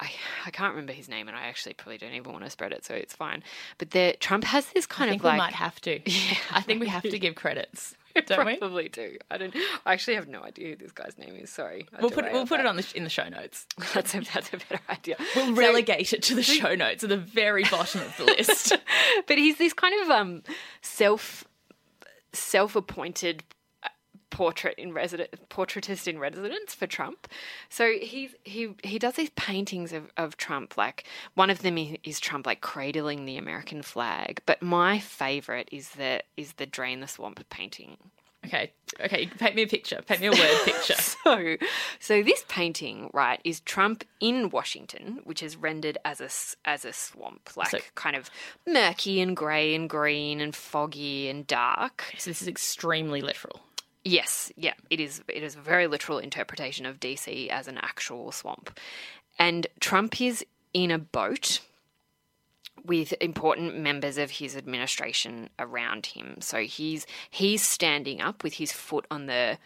I, 0.00 0.10
I 0.46 0.50
can't 0.50 0.72
remember 0.72 0.92
his 0.92 1.08
name, 1.08 1.28
and 1.28 1.36
I 1.36 1.42
actually 1.42 1.74
probably 1.74 1.98
don't 1.98 2.12
even 2.12 2.32
want 2.32 2.44
to 2.44 2.50
spread 2.50 2.72
it, 2.72 2.84
so 2.84 2.94
it's 2.94 3.14
fine. 3.14 3.44
But 3.78 3.92
there, 3.92 4.14
Trump 4.18 4.44
has 4.44 4.66
this 4.66 4.86
kind 4.86 5.08
I 5.08 5.12
think 5.12 5.22
of 5.22 5.26
like. 5.26 5.34
We 5.34 5.38
might 5.38 5.54
have 5.54 5.80
to. 5.82 6.00
Yeah, 6.10 6.38
I 6.50 6.62
think 6.62 6.80
we 6.80 6.88
have 6.88 7.02
to 7.02 7.18
give 7.18 7.34
credits. 7.34 7.96
Don't 8.26 8.46
we? 8.46 8.56
Probably 8.56 8.88
do. 8.88 9.16
I 9.30 9.38
don't. 9.38 9.54
I 9.84 9.92
actually 9.92 10.14
have 10.14 10.28
no 10.28 10.42
idea 10.42 10.70
who 10.70 10.76
this 10.76 10.92
guy's 10.92 11.18
name 11.18 11.34
is. 11.34 11.50
Sorry. 11.50 11.88
We'll 12.00 12.10
put 12.10 12.24
it, 12.24 12.32
we'll 12.32 12.46
put 12.46 12.60
it 12.60 12.66
on 12.66 12.76
the 12.76 12.86
in 12.94 13.02
the 13.02 13.10
show 13.10 13.28
notes. 13.28 13.66
that's 13.94 14.14
a 14.14 14.20
that's 14.20 14.52
a 14.52 14.58
better 14.58 14.80
idea. 14.88 15.16
We'll 15.34 15.46
so, 15.46 15.54
relegate 15.54 16.12
it 16.12 16.22
to 16.24 16.36
the 16.36 16.42
show 16.42 16.76
notes 16.76 17.02
at 17.02 17.10
the 17.10 17.16
very 17.16 17.64
bottom 17.64 18.02
of 18.02 18.16
the 18.16 18.24
list. 18.24 18.72
but 19.26 19.36
he's 19.36 19.58
this 19.58 19.72
kind 19.72 20.00
of 20.02 20.10
um 20.10 20.42
self 20.80 21.44
self 22.32 22.76
appointed 22.76 23.42
portrait 24.30 24.74
in 24.78 24.92
resident 24.92 25.30
portraitist 25.48 26.08
in 26.08 26.18
residence 26.18 26.74
for 26.74 26.86
Trump. 26.86 27.28
So 27.68 27.92
he's 27.92 28.34
he 28.44 28.74
he 28.82 28.98
does 28.98 29.14
these 29.14 29.30
paintings 29.30 29.92
of, 29.92 30.10
of 30.16 30.36
Trump. 30.36 30.76
Like 30.76 31.04
one 31.34 31.50
of 31.50 31.62
them 31.62 31.78
is 32.02 32.20
Trump 32.20 32.46
like 32.46 32.60
cradling 32.60 33.24
the 33.24 33.36
American 33.36 33.82
flag. 33.82 34.40
But 34.46 34.62
my 34.62 34.98
favorite 34.98 35.68
is 35.72 35.90
the 35.90 36.22
is 36.36 36.54
the 36.54 36.66
drain 36.66 37.00
the 37.00 37.08
swamp 37.08 37.44
painting. 37.50 37.96
Okay, 38.46 38.72
okay, 39.00 39.26
paint 39.26 39.54
me 39.54 39.62
a 39.62 39.66
picture. 39.66 40.00
Paint 40.06 40.20
me 40.20 40.26
a 40.26 40.30
word 40.30 40.58
picture. 40.64 40.94
so, 40.94 41.56
so 41.98 42.22
this 42.22 42.44
painting, 42.48 43.10
right, 43.12 43.40
is 43.44 43.60
Trump 43.60 44.04
in 44.20 44.50
Washington, 44.50 45.20
which 45.24 45.42
is 45.42 45.56
rendered 45.56 45.98
as 46.04 46.20
a 46.20 46.28
as 46.68 46.84
a 46.84 46.92
swamp, 46.92 47.50
like 47.56 47.70
so, 47.70 47.78
kind 47.94 48.16
of 48.16 48.30
murky 48.66 49.20
and 49.20 49.36
grey 49.36 49.74
and 49.74 49.88
green 49.88 50.40
and 50.40 50.54
foggy 50.54 51.28
and 51.28 51.46
dark. 51.46 52.04
So 52.18 52.30
this 52.30 52.42
is 52.42 52.48
extremely 52.48 53.20
literal. 53.22 53.60
Yes, 54.04 54.52
yeah, 54.56 54.74
it 54.90 55.00
is. 55.00 55.22
It 55.28 55.42
is 55.42 55.56
a 55.56 55.60
very 55.60 55.86
literal 55.86 56.18
interpretation 56.18 56.84
of 56.84 57.00
DC 57.00 57.48
as 57.48 57.68
an 57.68 57.78
actual 57.78 58.32
swamp, 58.32 58.78
and 59.38 59.66
Trump 59.80 60.20
is 60.20 60.44
in 60.74 60.90
a 60.90 60.98
boat 60.98 61.60
with 62.84 63.14
important 63.20 63.78
members 63.78 64.18
of 64.18 64.30
his 64.30 64.56
administration 64.56 65.48
around 65.58 66.06
him. 66.06 66.36
So 66.40 66.58
he's 66.60 67.06
he's 67.30 67.62
standing 67.62 68.20
up 68.20 68.44
with 68.44 68.54
his 68.54 68.72
foot 68.72 69.06
on 69.10 69.26
the 69.26 69.58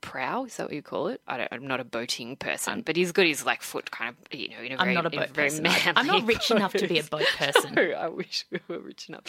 prow. 0.00 0.44
Is 0.44 0.56
that 0.56 0.64
what 0.64 0.72
you 0.72 0.82
call 0.82 1.08
it? 1.08 1.20
I 1.28 1.46
am 1.52 1.66
not 1.66 1.80
a 1.80 1.84
boating 1.84 2.36
person, 2.36 2.82
but 2.82 2.96
he's 2.96 3.12
got 3.12 3.26
his 3.26 3.44
like 3.46 3.62
foot 3.62 3.90
kind 3.90 4.14
of 4.14 4.38
you 4.38 4.48
know 4.48 4.60
in 4.60 4.72
a 4.72 4.76
very, 4.76 4.88
I'm 4.88 4.94
not 4.94 5.06
a 5.06 5.10
boat 5.10 5.32
person. 5.32 5.66
I'm 5.94 6.06
not 6.06 6.26
rich 6.26 6.50
enough 6.50 6.72
to 6.72 6.88
be 6.88 6.98
a 6.98 7.04
boat 7.04 7.26
person. 7.36 7.74
no, 7.74 7.82
I 7.82 8.08
wish 8.08 8.44
we 8.50 8.60
were 8.66 8.80
rich 8.80 9.08
enough. 9.08 9.22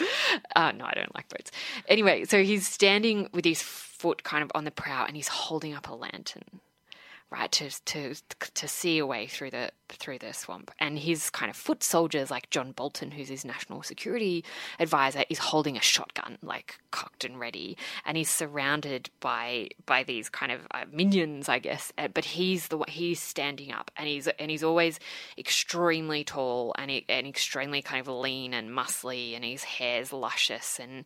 Uh, 0.56 0.72
no, 0.72 0.86
I 0.86 0.92
don't 0.94 1.14
like 1.14 1.28
boats. 1.28 1.52
Anyway, 1.86 2.24
so 2.24 2.42
he's 2.42 2.66
standing 2.66 3.28
with 3.32 3.44
his 3.44 3.62
foot 4.00 4.22
kind 4.22 4.42
of 4.42 4.50
on 4.54 4.64
the 4.64 4.70
prow 4.70 5.04
and 5.04 5.16
he's 5.16 5.28
holding 5.28 5.74
up 5.74 5.88
a 5.88 5.94
lantern 5.94 6.60
right 7.30 7.52
to 7.52 7.70
to 7.84 8.14
to 8.54 8.66
see 8.66 8.98
a 8.98 9.06
way 9.06 9.26
through 9.26 9.50
the 9.50 9.70
through 9.88 10.18
the 10.18 10.32
swamp. 10.32 10.70
And 10.80 10.98
his 10.98 11.30
kind 11.30 11.48
of 11.48 11.56
foot 11.56 11.82
soldiers 11.82 12.30
like 12.30 12.50
John 12.50 12.72
Bolton 12.72 13.12
who's 13.12 13.28
his 13.28 13.44
national 13.44 13.82
security 13.82 14.44
advisor 14.78 15.24
is 15.28 15.38
holding 15.38 15.76
a 15.76 15.80
shotgun 15.80 16.38
like 16.42 16.78
cocked 16.90 17.24
and 17.24 17.38
ready. 17.38 17.76
And 18.04 18.16
he's 18.16 18.30
surrounded 18.30 19.10
by 19.20 19.68
by 19.86 20.02
these 20.02 20.28
kind 20.28 20.50
of 20.50 20.60
uh, 20.72 20.86
minions 20.92 21.48
I 21.48 21.60
guess. 21.60 21.92
Uh, 21.96 22.08
but 22.08 22.24
he's 22.24 22.68
the 22.68 22.82
he's 22.88 23.20
standing 23.20 23.72
up 23.72 23.90
and 23.96 24.08
he's 24.08 24.26
and 24.26 24.50
he's 24.50 24.64
always 24.64 24.98
extremely 25.38 26.24
tall 26.24 26.74
and 26.78 26.90
and 27.08 27.26
extremely 27.26 27.82
kind 27.82 28.00
of 28.00 28.08
lean 28.08 28.52
and 28.54 28.70
muscly 28.70 29.36
and 29.36 29.44
his 29.44 29.62
hair's 29.62 30.12
luscious 30.12 30.80
and 30.80 31.04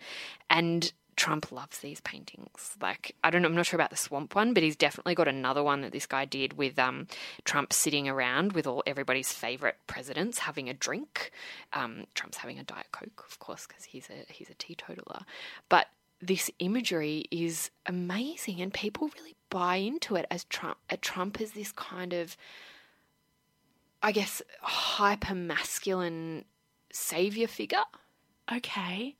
and 0.48 0.92
Trump 1.16 1.52
loves 1.52 1.78
these 1.78 2.00
paintings. 2.00 2.76
Like, 2.80 3.14
I 3.23 3.30
don't 3.30 3.42
know, 3.42 3.49
I'm 3.49 3.54
not 3.54 3.66
sure 3.66 3.76
about 3.76 3.90
the 3.90 3.97
swamp 3.97 4.35
one, 4.35 4.54
but 4.54 4.62
he's 4.62 4.76
definitely 4.76 5.14
got 5.14 5.28
another 5.28 5.62
one 5.62 5.80
that 5.83 5.92
this 5.92 6.06
guy 6.06 6.25
did 6.25 6.54
with 6.54 6.78
um, 6.78 7.06
Trump 7.44 7.73
sitting 7.73 8.09
around 8.09 8.52
with 8.52 8.66
all 8.66 8.83
everybody's 8.87 9.33
favorite 9.33 9.76
presidents 9.87 10.40
having 10.40 10.68
a 10.68 10.75
drink. 10.75 11.30
Um, 11.73 12.04
Trump's 12.14 12.38
having 12.38 12.59
a 12.59 12.64
Diet 12.64 12.87
Coke, 12.92 13.25
of 13.28 13.38
course, 13.38 13.66
because 13.66 13.85
he's 13.85 14.09
a 14.11 14.33
he's 14.33 14.50
a 14.50 14.54
teetotaler. 14.54 15.21
But 15.68 15.87
this 16.21 16.50
imagery 16.59 17.26
is 17.30 17.71
amazing, 17.87 18.61
and 18.61 18.73
people 18.73 19.11
really 19.18 19.37
buy 19.50 19.76
into 19.76 20.16
it 20.16 20.26
as 20.30 20.44
Trump. 20.44 20.78
Uh, 20.90 20.97
Trump 21.00 21.40
is 21.40 21.52
this 21.52 21.71
kind 21.73 22.12
of, 22.12 22.37
I 24.02 24.12
guess, 24.12 24.42
hyper 24.62 25.35
masculine 25.35 26.44
savior 26.92 27.47
figure. 27.47 27.83
Okay. 28.52 29.16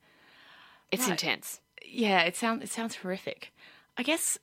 It's 0.91 1.03
Right. 1.03 1.11
intense. 1.11 1.59
Yeah, 1.87 2.21
it 2.21 2.35
sounds 2.35 2.63
it 2.63 2.69
sounds 2.69 2.95
horrific. 2.95 3.53
I 3.97 4.03
guess 4.03 4.37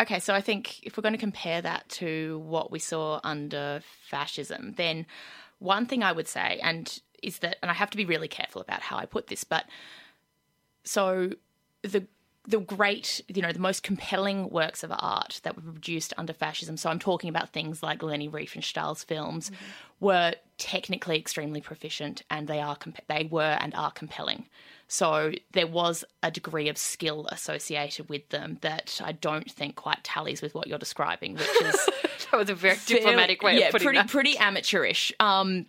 okay, 0.00 0.20
so 0.20 0.34
I 0.34 0.40
think 0.40 0.84
if 0.84 0.96
we're 0.96 1.02
going 1.02 1.14
to 1.14 1.18
compare 1.18 1.60
that 1.62 1.88
to 1.90 2.42
what 2.46 2.70
we 2.70 2.78
saw 2.78 3.20
under 3.24 3.80
fascism, 4.08 4.74
then 4.76 5.06
one 5.58 5.86
thing 5.86 6.02
I 6.02 6.12
would 6.12 6.28
say 6.28 6.60
and 6.62 7.00
is 7.22 7.38
that 7.40 7.58
and 7.62 7.70
I 7.70 7.74
have 7.74 7.90
to 7.90 7.96
be 7.96 8.04
really 8.04 8.28
careful 8.28 8.62
about 8.62 8.82
how 8.82 8.96
I 8.96 9.06
put 9.06 9.26
this, 9.26 9.44
but 9.44 9.64
so 10.84 11.30
the 11.82 12.06
the 12.48 12.60
great, 12.60 13.20
you 13.28 13.42
know, 13.42 13.52
the 13.52 13.58
most 13.58 13.82
compelling 13.82 14.48
works 14.48 14.82
of 14.82 14.90
art 14.90 15.40
that 15.42 15.54
were 15.54 15.60
produced 15.60 16.14
under 16.16 16.32
fascism. 16.32 16.78
So 16.78 16.88
I'm 16.88 16.98
talking 16.98 17.28
about 17.28 17.50
things 17.50 17.82
like 17.82 18.02
Leni 18.02 18.26
Riefenstahl's 18.26 19.04
films 19.04 19.50
mm-hmm. 19.50 20.06
were 20.06 20.34
technically 20.56 21.18
extremely 21.18 21.60
proficient, 21.60 22.22
and 22.30 22.48
they 22.48 22.60
are 22.60 22.74
comp- 22.74 23.06
they 23.06 23.28
were 23.30 23.58
and 23.60 23.74
are 23.74 23.90
compelling. 23.90 24.46
So 24.88 25.32
there 25.52 25.66
was 25.66 26.02
a 26.22 26.30
degree 26.30 26.68
of 26.68 26.78
skill 26.78 27.26
associated 27.30 28.08
with 28.08 28.28
them 28.30 28.58
that 28.62 29.00
I 29.04 29.12
don't 29.12 29.50
think 29.50 29.76
quite 29.76 30.02
tallies 30.02 30.40
with 30.40 30.54
what 30.54 30.66
you're 30.66 30.78
describing, 30.78 31.34
which 31.34 31.62
is 31.62 31.88
That 32.30 32.36
was 32.36 32.50
a 32.50 32.54
very 32.54 32.76
diplomatic 32.86 33.42
way 33.42 33.58
yeah, 33.58 33.66
of 33.66 33.72
putting 33.72 33.86
pretty 33.86 33.98
that. 33.98 34.08
pretty 34.08 34.38
amateurish. 34.38 35.12
Um, 35.20 35.66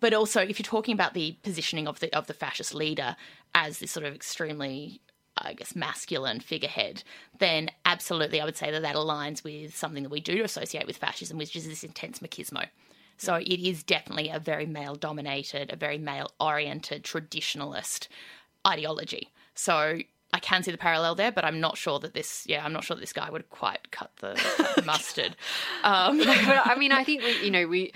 but 0.00 0.14
also, 0.14 0.40
if 0.40 0.58
you're 0.58 0.64
talking 0.64 0.94
about 0.94 1.14
the 1.14 1.36
positioning 1.42 1.86
of 1.88 2.00
the 2.00 2.14
of 2.16 2.26
the 2.26 2.34
fascist 2.34 2.74
leader 2.74 3.16
as 3.54 3.78
this 3.78 3.90
sort 3.90 4.06
of 4.06 4.14
extremely, 4.14 5.00
I 5.36 5.54
guess, 5.54 5.74
masculine 5.76 6.40
figurehead, 6.40 7.02
then 7.38 7.70
absolutely, 7.84 8.40
I 8.40 8.44
would 8.44 8.56
say 8.56 8.70
that 8.70 8.82
that 8.82 8.96
aligns 8.96 9.44
with 9.44 9.76
something 9.76 10.02
that 10.02 10.10
we 10.10 10.20
do 10.20 10.42
associate 10.42 10.86
with 10.86 10.96
fascism, 10.96 11.38
which 11.38 11.54
is 11.54 11.66
this 11.66 11.84
intense 11.84 12.20
machismo. 12.20 12.66
So 13.18 13.34
it 13.34 13.60
is 13.60 13.82
definitely 13.82 14.30
a 14.30 14.38
very 14.38 14.66
male 14.66 14.94
dominated, 14.94 15.72
a 15.72 15.76
very 15.76 15.98
male 15.98 16.30
oriented, 16.40 17.02
traditionalist 17.02 18.08
ideology. 18.66 19.30
So 19.54 19.98
I 20.32 20.38
can 20.40 20.62
see 20.62 20.70
the 20.70 20.78
parallel 20.78 21.14
there, 21.14 21.32
but 21.32 21.44
I'm 21.44 21.58
not 21.58 21.76
sure 21.76 21.98
that 22.00 22.14
this, 22.14 22.44
yeah, 22.46 22.64
I'm 22.64 22.72
not 22.72 22.84
sure 22.84 22.94
that 22.94 23.00
this 23.00 23.12
guy 23.12 23.30
would 23.30 23.48
quite 23.50 23.90
cut 23.90 24.12
the, 24.20 24.34
cut 24.56 24.76
the 24.76 24.82
mustard. 24.86 25.36
Um, 25.82 26.18
but 26.18 26.28
I 26.28 26.74
mean, 26.78 26.92
I 26.92 27.02
think 27.02 27.22
we, 27.22 27.44
you 27.44 27.50
know, 27.50 27.66
we, 27.66 27.92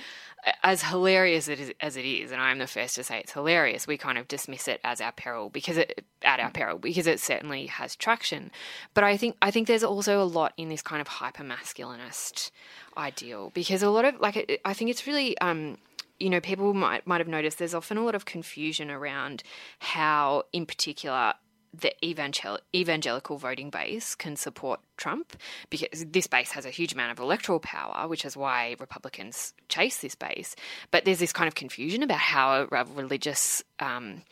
as 0.62 0.82
hilarious 0.82 1.48
it 1.48 1.60
is, 1.60 1.72
as 1.80 1.96
it 1.96 2.04
is, 2.04 2.32
and 2.32 2.40
I'm 2.40 2.58
the 2.58 2.66
first 2.66 2.96
to 2.96 3.04
say 3.04 3.20
it's 3.20 3.32
hilarious, 3.32 3.86
we 3.86 3.96
kind 3.96 4.18
of 4.18 4.26
dismiss 4.28 4.66
it 4.66 4.80
as 4.82 5.00
our 5.00 5.12
peril 5.12 5.50
because 5.50 5.76
it, 5.76 6.04
at 6.22 6.40
our 6.40 6.50
peril, 6.50 6.78
because 6.78 7.06
it 7.06 7.20
certainly 7.20 7.66
has 7.66 7.94
traction. 7.94 8.50
But 8.94 9.04
I 9.04 9.16
think, 9.16 9.36
I 9.40 9.50
think 9.50 9.68
there's 9.68 9.84
also 9.84 10.22
a 10.22 10.24
lot 10.24 10.52
in 10.56 10.68
this 10.68 10.82
kind 10.82 11.00
of 11.00 11.08
hyper 11.08 11.44
masculinist 11.44 12.50
ideal 12.96 13.50
because 13.54 13.82
a 13.82 13.90
lot 13.90 14.04
of, 14.04 14.20
like, 14.20 14.60
I 14.64 14.74
think 14.74 14.90
it's 14.90 15.06
really, 15.06 15.38
um, 15.38 15.78
you 16.18 16.30
know, 16.30 16.40
people 16.40 16.72
might 16.72 17.06
might 17.06 17.20
have 17.20 17.28
noticed 17.28 17.58
there's 17.58 17.74
often 17.74 17.96
a 17.96 18.04
lot 18.04 18.14
of 18.14 18.24
confusion 18.24 18.90
around 18.90 19.42
how, 19.80 20.44
in 20.52 20.66
particular, 20.66 21.34
the 21.74 21.92
evangel- 22.06 22.60
evangelical 22.74 23.38
voting 23.38 23.70
base 23.70 24.14
can 24.14 24.36
support 24.36 24.80
Trump 24.96 25.36
because 25.70 26.04
this 26.06 26.26
base 26.26 26.52
has 26.52 26.66
a 26.66 26.70
huge 26.70 26.92
amount 26.92 27.12
of 27.12 27.18
electoral 27.18 27.60
power, 27.60 28.06
which 28.08 28.24
is 28.24 28.36
why 28.36 28.76
Republicans 28.78 29.54
chase 29.68 29.98
this 29.98 30.14
base. 30.14 30.54
But 30.90 31.04
there's 31.04 31.18
this 31.18 31.32
kind 31.32 31.48
of 31.48 31.54
confusion 31.54 32.02
about 32.02 32.18
how 32.18 32.66
a 32.70 32.84
religious. 32.84 33.62
Um, 33.80 34.22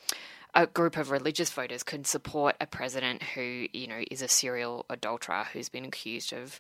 a 0.52 0.66
group 0.66 0.96
of 0.96 1.12
religious 1.12 1.48
voters 1.50 1.84
could 1.84 2.08
support 2.08 2.56
a 2.60 2.66
president 2.66 3.22
who, 3.22 3.68
you 3.72 3.86
know, 3.86 4.02
is 4.10 4.20
a 4.20 4.26
serial 4.26 4.84
adulterer 4.90 5.46
who's 5.52 5.68
been 5.68 5.84
accused 5.84 6.32
of, 6.32 6.58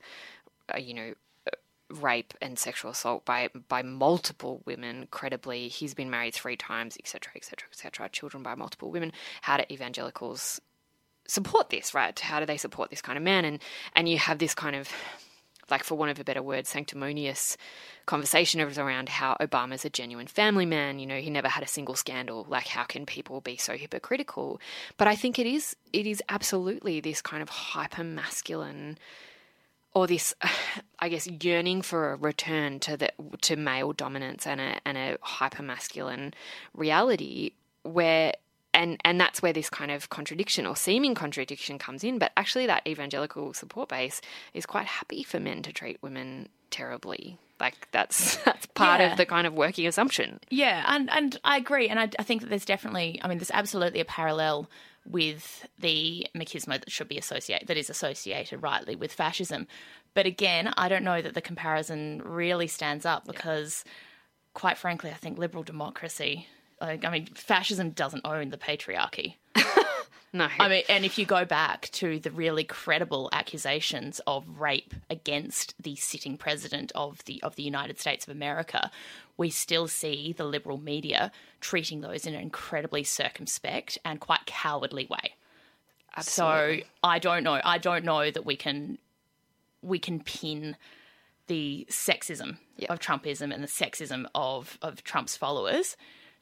uh, 0.72 0.78
you 0.78 0.94
know, 0.94 1.14
rape 1.90 2.34
and 2.40 2.56
sexual 2.56 2.92
assault 2.92 3.24
by 3.24 3.48
by 3.68 3.82
multiple 3.82 4.62
women 4.64 5.08
credibly 5.10 5.66
he's 5.66 5.92
been 5.92 6.08
married 6.08 6.32
three 6.32 6.56
times 6.56 6.96
etc 7.00 7.32
etc 7.34 7.68
etc 7.72 8.08
children 8.08 8.42
by 8.42 8.54
multiple 8.54 8.92
women 8.92 9.10
how 9.42 9.56
do 9.56 9.64
evangelicals 9.70 10.60
support 11.30 11.70
this 11.70 11.94
right? 11.94 12.18
How 12.18 12.40
do 12.40 12.46
they 12.46 12.56
support 12.56 12.90
this 12.90 13.02
kind 13.02 13.16
of 13.16 13.24
man? 13.24 13.44
And 13.44 13.60
and 13.94 14.08
you 14.08 14.18
have 14.18 14.38
this 14.38 14.54
kind 14.54 14.76
of 14.76 14.88
like 15.70 15.84
for 15.84 15.94
want 15.94 16.10
of 16.10 16.18
a 16.18 16.24
better 16.24 16.42
word 16.42 16.66
sanctimonious 16.66 17.56
conversation 18.06 18.60
around 18.60 19.08
how 19.08 19.36
obama's 19.40 19.84
a 19.84 19.90
genuine 19.90 20.26
family 20.26 20.66
man. 20.66 20.98
You 20.98 21.06
know 21.06 21.20
he 21.20 21.30
never 21.30 21.48
had 21.48 21.62
a 21.62 21.68
single 21.68 21.94
scandal. 21.94 22.46
Like 22.48 22.66
how 22.66 22.84
can 22.84 23.06
people 23.06 23.40
be 23.40 23.56
so 23.56 23.76
hypocritical? 23.76 24.60
But 24.96 25.08
i 25.08 25.14
think 25.14 25.38
it 25.38 25.46
is 25.46 25.76
it 25.92 26.06
is 26.06 26.22
absolutely 26.28 27.00
this 27.00 27.22
kind 27.22 27.42
of 27.42 27.48
hyper 27.48 28.04
masculine 28.04 28.98
or 29.94 30.06
this, 30.06 30.34
I 30.98 31.08
guess, 31.08 31.26
yearning 31.26 31.82
for 31.82 32.12
a 32.12 32.16
return 32.16 32.80
to 32.80 32.96
the 32.96 33.12
to 33.42 33.56
male 33.56 33.92
dominance 33.92 34.46
and 34.46 34.60
a 34.60 34.80
and 34.84 34.98
a 34.98 35.16
hyper 35.22 35.62
masculine 35.62 36.34
reality 36.74 37.52
where 37.82 38.34
and 38.80 39.00
and 39.04 39.20
that's 39.20 39.42
where 39.42 39.52
this 39.52 39.70
kind 39.70 39.90
of 39.90 40.08
contradiction 40.10 40.66
or 40.66 40.76
seeming 40.76 41.14
contradiction 41.14 41.78
comes 41.78 42.02
in. 42.04 42.18
But 42.18 42.32
actually, 42.36 42.66
that 42.66 42.86
evangelical 42.86 43.52
support 43.54 43.88
base 43.88 44.20
is 44.54 44.66
quite 44.66 44.86
happy 44.86 45.22
for 45.22 45.38
men 45.38 45.62
to 45.62 45.72
treat 45.72 46.02
women 46.02 46.48
terribly. 46.70 47.38
Like 47.60 47.88
that's 47.92 48.36
that's 48.44 48.66
part 48.66 49.00
Yeah. 49.00 49.12
of 49.12 49.16
the 49.18 49.26
kind 49.26 49.46
of 49.46 49.54
working 49.54 49.86
assumption. 49.86 50.40
Yeah, 50.50 50.84
and 50.88 51.10
and 51.10 51.38
I 51.44 51.56
agree, 51.58 51.88
and 51.88 51.98
I, 52.00 52.08
I 52.18 52.22
think 52.22 52.40
that 52.40 52.48
there's 52.50 52.64
definitely, 52.64 53.20
I 53.22 53.28
mean, 53.28 53.38
there's 53.38 53.50
absolutely 53.52 54.00
a 54.00 54.04
parallel 54.04 54.68
with 55.06 55.66
the 55.78 56.26
machismo 56.36 56.78
that 56.78 56.90
should 56.90 57.08
be 57.08 57.16
associated, 57.18 57.68
that 57.68 57.76
is 57.78 57.88
associated 57.90 58.62
rightly 58.62 58.94
with 58.96 59.12
fascism. 59.12 59.66
But 60.14 60.26
again, 60.26 60.72
I 60.76 60.88
don't 60.88 61.04
know 61.04 61.22
that 61.22 61.34
the 61.34 61.40
comparison 61.40 62.20
really 62.24 62.66
stands 62.66 63.06
up 63.06 63.26
because, 63.26 63.82
quite 64.54 64.76
frankly, 64.76 65.10
I 65.10 65.14
think 65.14 65.38
liberal 65.38 65.62
democracy, 65.64 66.48
like, 66.80 67.04
I 67.04 67.10
mean, 67.10 67.26
fascism 67.26 67.90
doesn't 67.90 68.22
own 68.24 68.50
the 68.50 68.58
patriarchy. 68.58 69.34
No, 70.32 70.46
I 70.60 70.68
mean, 70.68 70.84
and 70.88 71.04
if 71.04 71.18
you 71.18 71.26
go 71.26 71.44
back 71.44 71.88
to 71.90 72.20
the 72.20 72.30
really 72.30 72.62
credible 72.62 73.28
accusations 73.32 74.20
of 74.28 74.44
rape 74.60 74.94
against 75.10 75.74
the 75.82 75.96
sitting 75.96 76.36
president 76.36 76.92
of 76.94 77.24
the 77.24 77.42
of 77.42 77.56
the 77.56 77.64
United 77.64 77.98
States 77.98 78.28
of 78.28 78.30
America, 78.36 78.92
we 79.36 79.50
still 79.50 79.88
see 79.88 80.32
the 80.32 80.44
liberal 80.44 80.78
media 80.78 81.32
treating 81.60 82.00
those 82.00 82.26
in 82.26 82.34
an 82.34 82.40
incredibly 82.42 83.02
circumspect 83.02 83.98
and 84.04 84.20
quite 84.20 84.46
cowardly 84.46 85.04
way. 85.10 85.34
absolutely. 86.16 86.82
So 86.82 86.86
I 87.02 87.18
don't 87.18 87.42
know. 87.42 87.60
I 87.64 87.78
don't 87.78 88.04
know 88.04 88.30
that 88.30 88.46
we 88.46 88.54
can 88.54 88.98
we 89.82 89.98
can 89.98 90.20
pin 90.20 90.76
the 91.48 91.88
sexism 91.90 92.58
Yeah. 92.76 92.92
of 92.92 93.00
Trumpism 93.00 93.52
and 93.52 93.64
the 93.64 93.68
sexism 93.68 94.26
of 94.32 94.78
of 94.80 95.02
Trump's 95.02 95.36
followers 95.36 95.96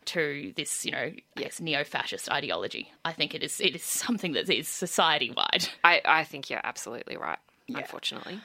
to 0.09 0.53
this, 0.57 0.85
you 0.85 0.93
know, 0.93 1.13
yes, 1.37 1.61
neo-fascist 1.61 2.31
ideology. 2.31 2.93
I 3.05 3.13
think 3.13 3.35
it 3.35 3.43
is 3.43 3.61
it 3.61 3.75
is 3.75 3.83
something 3.83 4.33
that 4.33 4.49
is 4.51 4.69
society 4.69 5.31
wide. 5.31 5.69
I 5.83 6.03
I 6.05 6.25
think 6.25 6.51
you're 6.51 6.61
absolutely 6.65 7.17
right. 7.17 7.39
Unfortunately, 7.69 8.41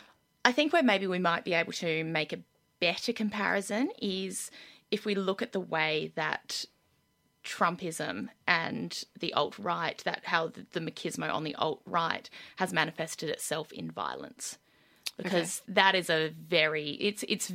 I 0.45 0.51
think 0.51 0.73
where 0.73 0.83
maybe 0.83 1.07
we 1.07 1.19
might 1.19 1.45
be 1.45 1.53
able 1.53 1.73
to 1.73 2.03
make 2.03 2.33
a 2.33 2.39
better 2.79 3.13
comparison 3.13 3.89
is 4.01 4.51
if 4.91 5.05
we 5.05 5.15
look 5.15 5.41
at 5.41 5.53
the 5.53 5.59
way 5.59 6.11
that 6.15 6.65
Trumpism 7.43 8.29
and 8.47 9.03
the 9.19 9.33
alt 9.33 9.57
right, 9.57 10.01
that 10.05 10.21
how 10.25 10.47
the, 10.47 10.65
the 10.71 10.79
machismo 10.79 11.33
on 11.33 11.43
the 11.43 11.55
alt 11.55 11.81
right 11.85 12.29
has 12.57 12.73
manifested 12.73 13.29
itself 13.29 13.71
in 13.71 13.91
violence, 13.91 14.57
because 15.17 15.61
that 15.67 15.95
is 15.95 16.09
a 16.09 16.29
very 16.29 16.91
it's 16.91 17.23
it's 17.27 17.53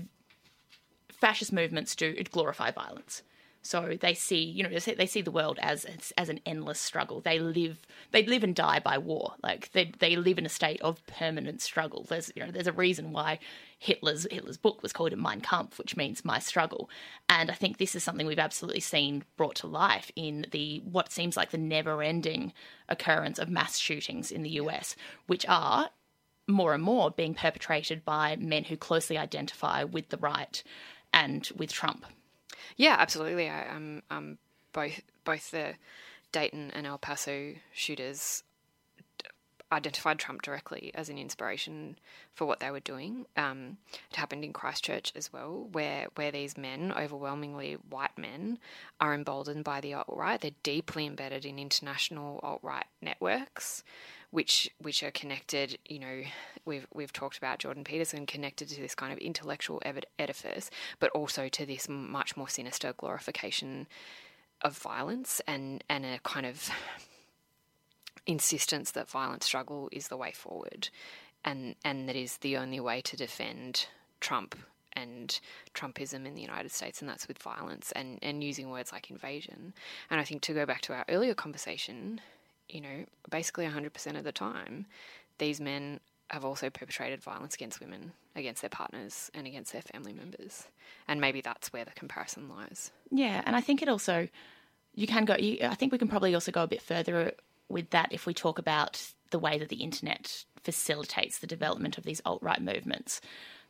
fascist 1.10 1.52
movements 1.52 1.96
do 1.96 2.14
it 2.16 2.30
glorify 2.30 2.70
violence. 2.70 3.22
So 3.68 3.98
they 4.00 4.14
see, 4.14 4.42
you 4.42 4.62
know, 4.62 4.70
they 4.70 5.04
see 5.04 5.20
the 5.20 5.30
world 5.30 5.58
as 5.60 5.84
as, 6.16 6.30
an 6.30 6.40
endless 6.46 6.80
struggle. 6.80 7.20
They 7.20 7.38
live, 7.38 7.86
they 8.12 8.24
live 8.24 8.42
and 8.42 8.54
die 8.54 8.78
by 8.78 8.96
war. 8.96 9.34
Like 9.42 9.70
they 9.72 9.92
they 9.98 10.16
live 10.16 10.38
in 10.38 10.46
a 10.46 10.48
state 10.48 10.80
of 10.80 11.06
permanent 11.06 11.60
struggle. 11.60 12.06
There's 12.08 12.32
you 12.34 12.46
know 12.46 12.50
there's 12.50 12.66
a 12.66 12.72
reason 12.72 13.12
why 13.12 13.40
Hitler's 13.78 14.26
Hitler's 14.30 14.56
book 14.56 14.82
was 14.82 14.94
called 14.94 15.14
Mein 15.18 15.42
Kampf, 15.42 15.76
which 15.76 15.98
means 15.98 16.24
my 16.24 16.38
struggle. 16.38 16.88
And 17.28 17.50
I 17.50 17.54
think 17.54 17.76
this 17.76 17.94
is 17.94 18.02
something 18.02 18.26
we've 18.26 18.38
absolutely 18.38 18.80
seen 18.80 19.22
brought 19.36 19.56
to 19.56 19.66
life 19.66 20.10
in 20.16 20.46
the 20.50 20.78
what 20.78 21.12
seems 21.12 21.36
like 21.36 21.50
the 21.50 21.58
never-ending 21.58 22.54
occurrence 22.88 23.38
of 23.38 23.50
mass 23.50 23.76
shootings 23.76 24.30
in 24.30 24.44
the 24.44 24.56
US, 24.62 24.96
which 25.26 25.44
are 25.46 25.90
more 26.46 26.72
and 26.72 26.82
more 26.82 27.10
being 27.10 27.34
perpetrated 27.34 28.02
by 28.06 28.34
men 28.36 28.64
who 28.64 28.78
closely 28.78 29.18
identify 29.18 29.84
with 29.84 30.08
the 30.08 30.16
right 30.16 30.62
and 31.12 31.50
with 31.54 31.70
Trump. 31.70 32.06
Yeah, 32.76 32.96
absolutely. 32.98 33.48
I, 33.48 33.64
am 33.64 34.02
um, 34.10 34.16
um, 34.16 34.38
both 34.72 35.00
both 35.24 35.50
the 35.50 35.74
Dayton 36.32 36.70
and 36.74 36.86
El 36.86 36.98
Paso 36.98 37.54
shooters 37.72 38.42
identified 39.70 40.18
Trump 40.18 40.42
directly 40.42 40.90
as 40.94 41.08
an 41.08 41.18
inspiration 41.18 41.98
for 42.34 42.46
what 42.46 42.60
they 42.60 42.70
were 42.70 42.80
doing. 42.80 43.26
Um, 43.36 43.76
it 44.10 44.16
happened 44.16 44.44
in 44.44 44.52
Christchurch 44.52 45.12
as 45.14 45.32
well, 45.32 45.68
where 45.72 46.06
where 46.14 46.30
these 46.30 46.56
men, 46.56 46.92
overwhelmingly 46.96 47.74
white 47.88 48.16
men, 48.16 48.58
are 49.00 49.14
emboldened 49.14 49.64
by 49.64 49.80
the 49.80 49.94
alt 49.94 50.06
right. 50.08 50.40
They're 50.40 50.50
deeply 50.62 51.06
embedded 51.06 51.44
in 51.44 51.58
international 51.58 52.40
alt 52.42 52.60
right 52.62 52.86
networks 53.02 53.84
which 54.30 54.70
which 54.78 55.02
are 55.02 55.10
connected. 55.10 55.78
You 55.86 55.98
know, 55.98 56.22
we've 56.64 56.86
we've 56.92 57.12
talked 57.12 57.38
about 57.38 57.58
Jordan 57.58 57.84
Peterson 57.84 58.26
connected 58.26 58.68
to 58.68 58.80
this 58.80 58.94
kind 58.94 59.12
of 59.12 59.18
intellectual 59.18 59.80
edifice, 60.18 60.70
but 60.98 61.10
also 61.10 61.48
to 61.48 61.66
this 61.66 61.88
much 61.88 62.36
more 62.36 62.48
sinister 62.48 62.92
glorification 62.96 63.86
of 64.62 64.76
violence 64.76 65.40
and 65.46 65.82
and 65.88 66.04
a 66.04 66.18
kind 66.22 66.46
of 66.46 66.70
insistence 68.26 68.90
that 68.90 69.08
violent 69.08 69.42
struggle 69.42 69.88
is 69.92 70.08
the 70.08 70.16
way 70.16 70.32
forward, 70.32 70.88
and 71.44 71.74
and 71.84 72.08
that 72.08 72.16
is 72.16 72.38
the 72.38 72.56
only 72.56 72.80
way 72.80 73.00
to 73.00 73.16
defend 73.16 73.86
Trump 74.20 74.56
and 74.94 75.40
Trumpism 75.74 76.26
in 76.26 76.34
the 76.34 76.42
United 76.42 76.72
States, 76.72 77.00
and 77.00 77.08
that's 77.08 77.28
with 77.28 77.38
violence 77.38 77.92
and, 77.92 78.18
and 78.20 78.42
using 78.42 78.70
words 78.70 78.90
like 78.90 79.10
invasion. 79.10 79.72
And 80.10 80.20
I 80.20 80.24
think 80.24 80.42
to 80.42 80.54
go 80.54 80.66
back 80.66 80.80
to 80.82 80.92
our 80.92 81.04
earlier 81.08 81.34
conversation, 81.34 82.20
you 82.68 82.80
know, 82.80 83.04
basically 83.30 83.66
100% 83.66 84.18
of 84.18 84.24
the 84.24 84.32
time, 84.32 84.86
these 85.38 85.60
men 85.60 86.00
have 86.30 86.44
also 86.44 86.68
perpetrated 86.68 87.22
violence 87.22 87.54
against 87.54 87.80
women, 87.80 88.12
against 88.36 88.60
their 88.60 88.68
partners, 88.68 89.30
and 89.34 89.46
against 89.46 89.72
their 89.72 89.82
family 89.82 90.12
members. 90.12 90.66
And 91.06 91.20
maybe 91.20 91.40
that's 91.40 91.72
where 91.72 91.84
the 91.84 91.92
comparison 91.92 92.48
lies. 92.48 92.90
Yeah, 93.10 93.42
and 93.46 93.56
I 93.56 93.60
think 93.60 93.82
it 93.82 93.88
also, 93.88 94.28
you 94.94 95.06
can 95.06 95.24
go, 95.24 95.36
you, 95.36 95.58
I 95.62 95.74
think 95.74 95.92
we 95.92 95.98
can 95.98 96.08
probably 96.08 96.34
also 96.34 96.52
go 96.52 96.62
a 96.62 96.68
bit 96.68 96.82
further 96.82 97.32
with 97.68 97.90
that 97.90 98.08
if 98.12 98.26
we 98.26 98.34
talk 98.34 98.58
about 98.58 99.12
the 99.30 99.38
way 99.38 99.58
that 99.58 99.68
the 99.68 99.76
internet 99.76 100.44
facilitates 100.62 101.38
the 101.38 101.46
development 101.46 101.98
of 101.98 102.04
these 102.04 102.20
alt 102.24 102.42
right 102.42 102.60
movements. 102.60 103.20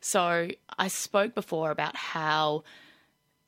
So 0.01 0.49
I 0.77 0.87
spoke 0.87 1.35
before 1.35 1.71
about 1.71 1.95
how 1.95 2.63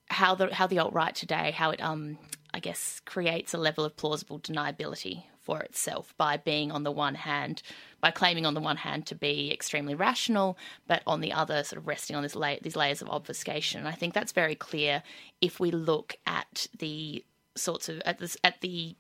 how 0.10 0.36
the 0.36 0.54
how 0.54 0.68
the 0.68 0.80
alt 0.80 0.94
right 0.94 1.16
today, 1.16 1.52
how 1.52 1.72
it 1.72 1.82
um 1.82 2.18
I 2.54 2.60
guess 2.60 3.02
creates 3.06 3.54
a 3.54 3.58
level 3.58 3.86
of 3.86 3.96
plausible 3.96 4.40
deniability 4.40 5.24
for 5.42 5.62
itself 5.62 6.14
by 6.18 6.38
being, 6.38 6.72
on 6.72 6.84
the 6.84 6.92
one 6.92 7.16
hand, 7.16 7.62
by 8.00 8.12
claiming 8.12 8.46
on 8.46 8.54
the 8.54 8.62
one 8.62 8.78
hand 8.78 9.06
to 9.08 9.16
be 9.16 9.52
extremely 9.52 9.96
rational, 9.96 10.58
but 10.88 11.02
on 11.06 11.22
the 11.22 11.34
other, 11.34 11.64
sort 11.64 11.80
of 11.80 11.88
resting 11.88 12.16
on 12.16 12.28
la- 12.36 12.56
these 12.62 12.76
layers 12.76 13.02
of 13.02 13.10
obfuscation. 13.10 13.80
And 13.80 13.88
I 13.88 13.94
think 13.94 14.14
that's 14.14 14.32
very 14.32 14.56
clear 14.56 15.04
if 15.42 15.60
we 15.60 15.72
look 15.72 16.16
at 16.26 16.68
the 16.78 17.24
sorts 17.56 17.90
of 17.90 18.02
at, 18.06 18.22
at 18.44 18.62
the 18.62 18.96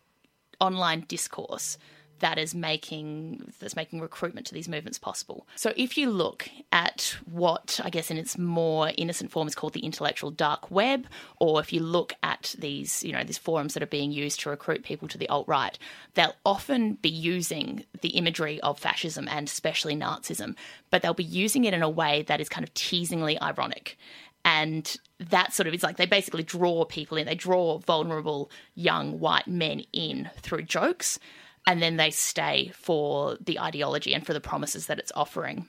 online 0.60 1.06
discourse 1.08 1.78
that 2.22 2.38
is 2.38 2.56
making 2.56 3.52
that's 3.60 3.76
making 3.76 4.00
recruitment 4.00 4.48
to 4.48 4.54
these 4.54 4.70
movements 4.70 4.98
possible. 4.98 5.46
So 5.56 5.74
if 5.76 5.98
you 5.98 6.10
look 6.10 6.50
at 6.72 7.18
what 7.26 7.80
I 7.84 7.90
guess 7.90 8.10
in 8.10 8.18
its 8.18 8.38
more 8.38 8.92
innocent 8.98 9.32
form 9.32 9.48
is 9.48 9.56
called 9.56 9.74
the 9.74 9.82
intellectual 9.82 10.32
dark 10.32 10.72
web, 10.72 11.08
or 11.40 11.60
if 11.60 11.74
you 11.74 11.82
look 11.82 12.14
at 12.24 12.56
these 12.58 13.04
you 13.04 13.12
know 13.12 13.24
these 13.24 13.38
forums 13.38 13.74
that 13.74 13.84
are 13.84 13.88
being 13.88 14.12
used 14.12 14.40
to 14.42 14.50
recruit 14.50 14.84
people 14.84 15.08
to 15.10 15.18
the 15.18 15.30
alt 15.30 15.48
right, 15.48 15.78
they'll 16.14 16.36
often 16.46 16.94
be 16.96 17.10
using 17.10 17.86
the 18.02 18.10
imagery 18.10 18.60
of 18.62 18.80
fascism 18.80 19.28
and 19.28 19.48
especially 19.48 19.96
Nazism, 19.96 20.56
but 20.90 21.02
they'll 21.02 21.14
be 21.14 21.24
using 21.24 21.66
it 21.66 21.74
in 21.74 21.84
a 21.84 21.90
way 21.90 22.24
that 22.24 22.40
is 22.40 22.50
kind 22.50 22.64
of 22.64 22.74
teasingly 22.74 23.40
ironic 23.42 23.98
and 24.44 24.98
that 25.20 25.54
sort 25.54 25.68
of 25.68 25.74
is 25.74 25.84
like 25.84 25.98
they 25.98 26.06
basically 26.06 26.44
draw 26.44 26.84
people 26.86 27.18
in 27.18 27.26
they 27.26 27.36
draw 27.36 27.78
vulnerable 27.80 28.50
young 28.76 29.20
white 29.20 29.48
men 29.48 29.84
in 29.94 30.30
through 30.38 30.64
jokes 30.64 31.20
and 31.68 31.82
then 31.82 31.98
they 31.98 32.12
stay 32.12 32.72
for 32.76 33.38
the 33.40 33.60
ideology 33.60 34.14
and 34.14 34.26
for 34.26 34.34
the 34.34 34.42
promises 34.42 34.88
that 34.88 35.00
it's 35.00 35.12
offering. 35.16 35.68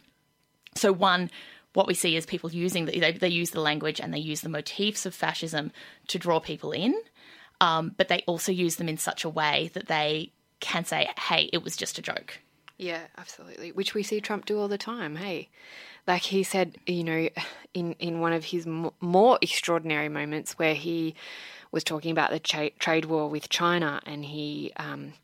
So, 0.75 0.93
one, 0.93 1.31
what 1.75 1.87
we 1.87 1.95
see 1.95 2.17
is 2.17 2.27
people 2.27 2.51
using 2.51 2.87
the, 2.87 2.99
they, 2.99 3.13
they 3.13 3.29
use 3.29 3.51
the 3.51 3.61
language 3.61 4.01
and 4.01 4.13
they 4.13 4.19
use 4.19 4.41
the 4.41 4.49
motifs 4.49 5.07
of 5.07 5.15
fascism 5.15 5.73
to 6.09 6.19
draw 6.19 6.41
people 6.41 6.73
in, 6.73 6.95
um, 7.61 7.95
but 7.97 8.09
they 8.09 8.23
also 8.27 8.53
use 8.53 8.77
them 8.77 8.89
in 8.89 8.99
such 8.99 9.25
a 9.25 9.29
way 9.29 9.71
that 9.75 9.87
they 9.87 10.33
can 10.61 10.85
say, 10.85 11.09
"Hey, 11.19 11.51
it 11.53 11.63
was 11.63 11.77
just 11.77 11.99
a 11.99 12.03
joke." 12.03 12.41
Yeah, 12.79 13.03
absolutely. 13.17 13.73
Which 13.73 13.95
we 13.95 14.03
see 14.03 14.21
Trump 14.21 14.47
do 14.47 14.59
all 14.59 14.69
the 14.69 14.79
time. 14.79 15.17
Hey, 15.17 15.49
like 16.07 16.23
he 16.23 16.43
said, 16.43 16.79
you 16.87 17.05
know, 17.05 17.29
in 17.75 17.93
in 17.99 18.21
one 18.21 18.33
of 18.33 18.47
his 18.47 18.67
more 18.67 19.39
extraordinary 19.41 20.09
moments 20.09 20.59
where 20.59 20.75
he 20.75 21.15
was 21.71 21.85
talking 21.85 22.11
about 22.11 22.31
the 22.31 22.71
trade 22.79 23.05
war 23.07 23.29
with 23.29 23.49
China, 23.49 24.01
and 24.05 24.25
he 24.25 24.73
um, 24.77 25.15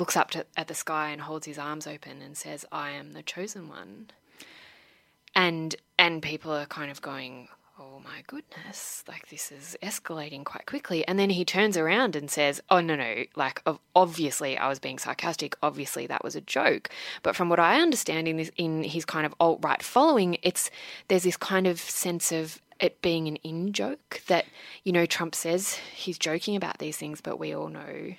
looks 0.00 0.16
up 0.16 0.30
to, 0.30 0.46
at 0.56 0.66
the 0.66 0.74
sky 0.74 1.10
and 1.10 1.20
holds 1.20 1.46
his 1.46 1.58
arms 1.58 1.86
open 1.86 2.22
and 2.22 2.36
says, 2.36 2.64
"I 2.72 2.90
am 2.90 3.12
the 3.12 3.22
chosen 3.22 3.68
one." 3.68 4.10
And 5.34 5.76
and 5.98 6.22
people 6.22 6.52
are 6.52 6.66
kind 6.66 6.90
of 6.90 7.02
going, 7.02 7.48
"Oh 7.78 8.00
my 8.02 8.22
goodness, 8.26 9.04
like 9.06 9.28
this 9.28 9.52
is 9.52 9.76
escalating 9.82 10.44
quite 10.44 10.66
quickly." 10.66 11.06
And 11.06 11.18
then 11.18 11.30
he 11.30 11.44
turns 11.44 11.76
around 11.76 12.16
and 12.16 12.30
says, 12.30 12.60
"Oh 12.70 12.80
no, 12.80 12.96
no, 12.96 13.24
like 13.36 13.62
obviously 13.94 14.56
I 14.58 14.68
was 14.68 14.80
being 14.80 14.98
sarcastic. 14.98 15.56
Obviously 15.62 16.06
that 16.06 16.24
was 16.24 16.34
a 16.34 16.40
joke." 16.40 16.88
But 17.22 17.36
from 17.36 17.48
what 17.48 17.60
I 17.60 17.80
understand 17.80 18.26
in 18.26 18.38
this 18.38 18.50
in 18.56 18.82
his 18.82 19.04
kind 19.04 19.26
of 19.26 19.34
alt 19.38 19.60
right 19.62 19.82
following, 19.82 20.38
it's 20.42 20.70
there's 21.08 21.24
this 21.24 21.36
kind 21.36 21.66
of 21.66 21.78
sense 21.78 22.32
of 22.32 22.60
it 22.80 23.02
being 23.02 23.28
an 23.28 23.36
in 23.36 23.72
joke 23.72 24.22
that 24.26 24.46
you 24.82 24.92
know 24.92 25.06
Trump 25.06 25.34
says 25.34 25.74
he's 25.94 26.18
joking 26.18 26.56
about 26.56 26.78
these 26.78 26.96
things, 26.96 27.20
but 27.20 27.38
we 27.38 27.54
all 27.54 27.68
know 27.68 28.14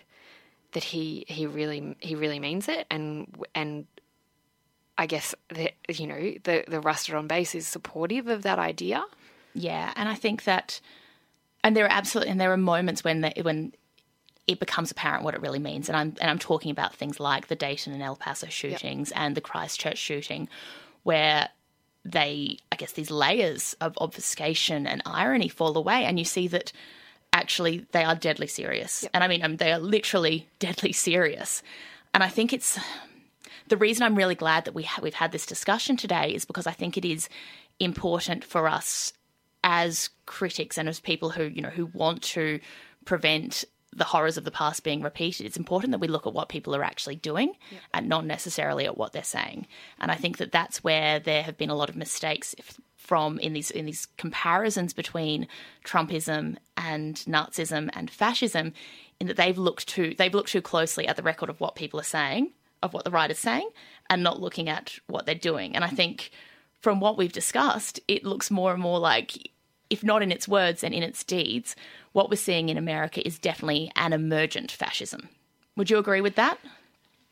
that 0.73 0.83
he 0.83 1.25
he 1.27 1.45
really 1.45 1.95
he 1.99 2.15
really 2.15 2.39
means 2.39 2.67
it, 2.67 2.87
and 2.89 3.35
and 3.53 3.85
I 4.97 5.05
guess 5.05 5.35
that 5.49 5.73
you 5.89 6.07
know 6.07 6.33
the 6.43 6.63
the 6.67 6.79
rusted 6.79 7.15
on 7.15 7.27
base 7.27 7.55
is 7.55 7.67
supportive 7.67 8.27
of 8.27 8.43
that 8.43 8.59
idea. 8.59 9.03
Yeah, 9.53 9.91
and 9.95 10.07
I 10.07 10.15
think 10.15 10.45
that, 10.45 10.79
and 11.63 11.75
there 11.75 11.85
are 11.85 11.91
absolutely 11.91 12.31
and 12.31 12.39
there 12.39 12.53
are 12.53 12.57
moments 12.57 13.03
when 13.03 13.21
the, 13.21 13.33
when 13.41 13.73
it 14.47 14.59
becomes 14.59 14.91
apparent 14.91 15.23
what 15.23 15.33
it 15.33 15.41
really 15.41 15.59
means, 15.59 15.89
and 15.89 15.97
I'm 15.97 16.15
and 16.21 16.29
I'm 16.29 16.39
talking 16.39 16.71
about 16.71 16.95
things 16.95 17.19
like 17.19 17.47
the 17.47 17.55
Dayton 17.55 17.93
and 17.93 18.01
El 18.01 18.15
Paso 18.15 18.47
shootings 18.47 19.09
yep. 19.09 19.19
and 19.19 19.35
the 19.35 19.41
Christchurch 19.41 19.97
shooting, 19.97 20.47
where 21.03 21.49
they 22.05 22.57
I 22.71 22.75
guess 22.77 22.93
these 22.93 23.11
layers 23.11 23.75
of 23.81 23.97
obfuscation 23.97 24.87
and 24.87 25.01
irony 25.05 25.49
fall 25.49 25.77
away, 25.77 26.05
and 26.05 26.17
you 26.17 26.25
see 26.25 26.47
that 26.47 26.71
actually 27.33 27.85
they 27.91 28.03
are 28.03 28.15
deadly 28.15 28.47
serious. 28.47 29.03
Yep. 29.03 29.11
And 29.13 29.23
I 29.23 29.27
mean, 29.27 29.43
um, 29.43 29.57
they 29.57 29.71
are 29.71 29.79
literally 29.79 30.47
deadly 30.59 30.93
serious. 30.93 31.63
And 32.13 32.23
I 32.23 32.29
think 32.29 32.53
it's 32.53 32.79
the 33.67 33.77
reason 33.77 34.03
I'm 34.03 34.15
really 34.15 34.35
glad 34.35 34.65
that 34.65 34.75
we 34.75 34.83
ha- 34.83 35.01
we've 35.01 35.13
had 35.13 35.31
this 35.31 35.45
discussion 35.45 35.97
today 35.97 36.33
is 36.33 36.45
because 36.45 36.67
I 36.67 36.71
think 36.71 36.97
it 36.97 37.05
is 37.05 37.29
important 37.79 38.43
for 38.43 38.67
us 38.67 39.13
as 39.63 40.09
critics 40.25 40.77
and 40.77 40.89
as 40.89 40.99
people 40.99 41.29
who 41.29 41.43
you 41.43 41.61
know 41.61 41.69
who 41.69 41.85
want 41.87 42.21
to 42.21 42.59
prevent 43.05 43.63
the 43.93 44.05
horrors 44.05 44.37
of 44.37 44.45
the 44.45 44.51
past 44.51 44.83
being 44.83 45.01
repeated. 45.01 45.45
It's 45.45 45.57
important 45.57 45.91
that 45.91 45.99
we 45.99 46.07
look 46.07 46.25
at 46.25 46.33
what 46.33 46.49
people 46.49 46.75
are 46.75 46.83
actually 46.83 47.17
doing 47.17 47.53
yep. 47.69 47.81
and 47.93 48.07
not 48.07 48.25
necessarily 48.25 48.85
at 48.85 48.97
what 48.97 49.11
they're 49.11 49.23
saying. 49.23 49.67
And 49.99 50.11
I 50.11 50.15
think 50.15 50.37
that 50.37 50.51
that's 50.51 50.83
where 50.83 51.19
there 51.19 51.43
have 51.43 51.57
been 51.57 51.69
a 51.69 51.75
lot 51.75 51.89
of 51.89 51.95
mistakes 51.95 52.55
if, 52.57 52.79
from 52.95 53.37
in 53.39 53.53
these 53.53 53.71
in 53.71 53.85
these 53.85 54.07
comparisons 54.17 54.93
between 54.93 55.47
Trumpism 55.83 56.57
and 56.77 57.15
Nazism 57.27 57.89
and 57.93 58.09
fascism, 58.09 58.73
in 59.19 59.27
that 59.27 59.37
they've 59.37 59.57
looked 59.57 59.87
too 59.87 60.15
they've 60.17 60.33
looked 60.33 60.51
too 60.51 60.61
closely 60.61 61.07
at 61.07 61.17
the 61.17 61.23
record 61.23 61.49
of 61.49 61.59
what 61.59 61.75
people 61.75 61.99
are 61.99 62.03
saying, 62.03 62.53
of 62.81 62.93
what 62.93 63.03
the 63.03 63.11
right 63.11 63.29
is 63.29 63.39
saying, 63.39 63.69
and 64.09 64.23
not 64.23 64.39
looking 64.39 64.69
at 64.69 64.99
what 65.07 65.25
they're 65.25 65.35
doing. 65.35 65.75
And 65.75 65.83
I 65.83 65.89
think 65.89 66.31
from 66.81 66.99
what 66.99 67.17
we've 67.17 67.31
discussed, 67.31 67.99
it 68.07 68.23
looks 68.23 68.49
more 68.49 68.73
and 68.73 68.81
more 68.81 68.99
like, 68.99 69.50
if 69.91 70.03
not 70.03 70.23
in 70.23 70.31
its 70.31 70.47
words 70.47 70.83
and 70.83 70.93
in 70.93 71.03
its 71.03 71.23
deeds, 71.23 71.75
what 72.13 72.29
we're 72.29 72.37
seeing 72.37 72.69
in 72.69 72.77
America 72.77 73.25
is 73.25 73.37
definitely 73.37 73.91
an 73.95 74.13
emergent 74.13 74.71
fascism. 74.71 75.29
Would 75.75 75.89
you 75.89 75.97
agree 75.97 76.21
with 76.21 76.35
that? 76.35 76.57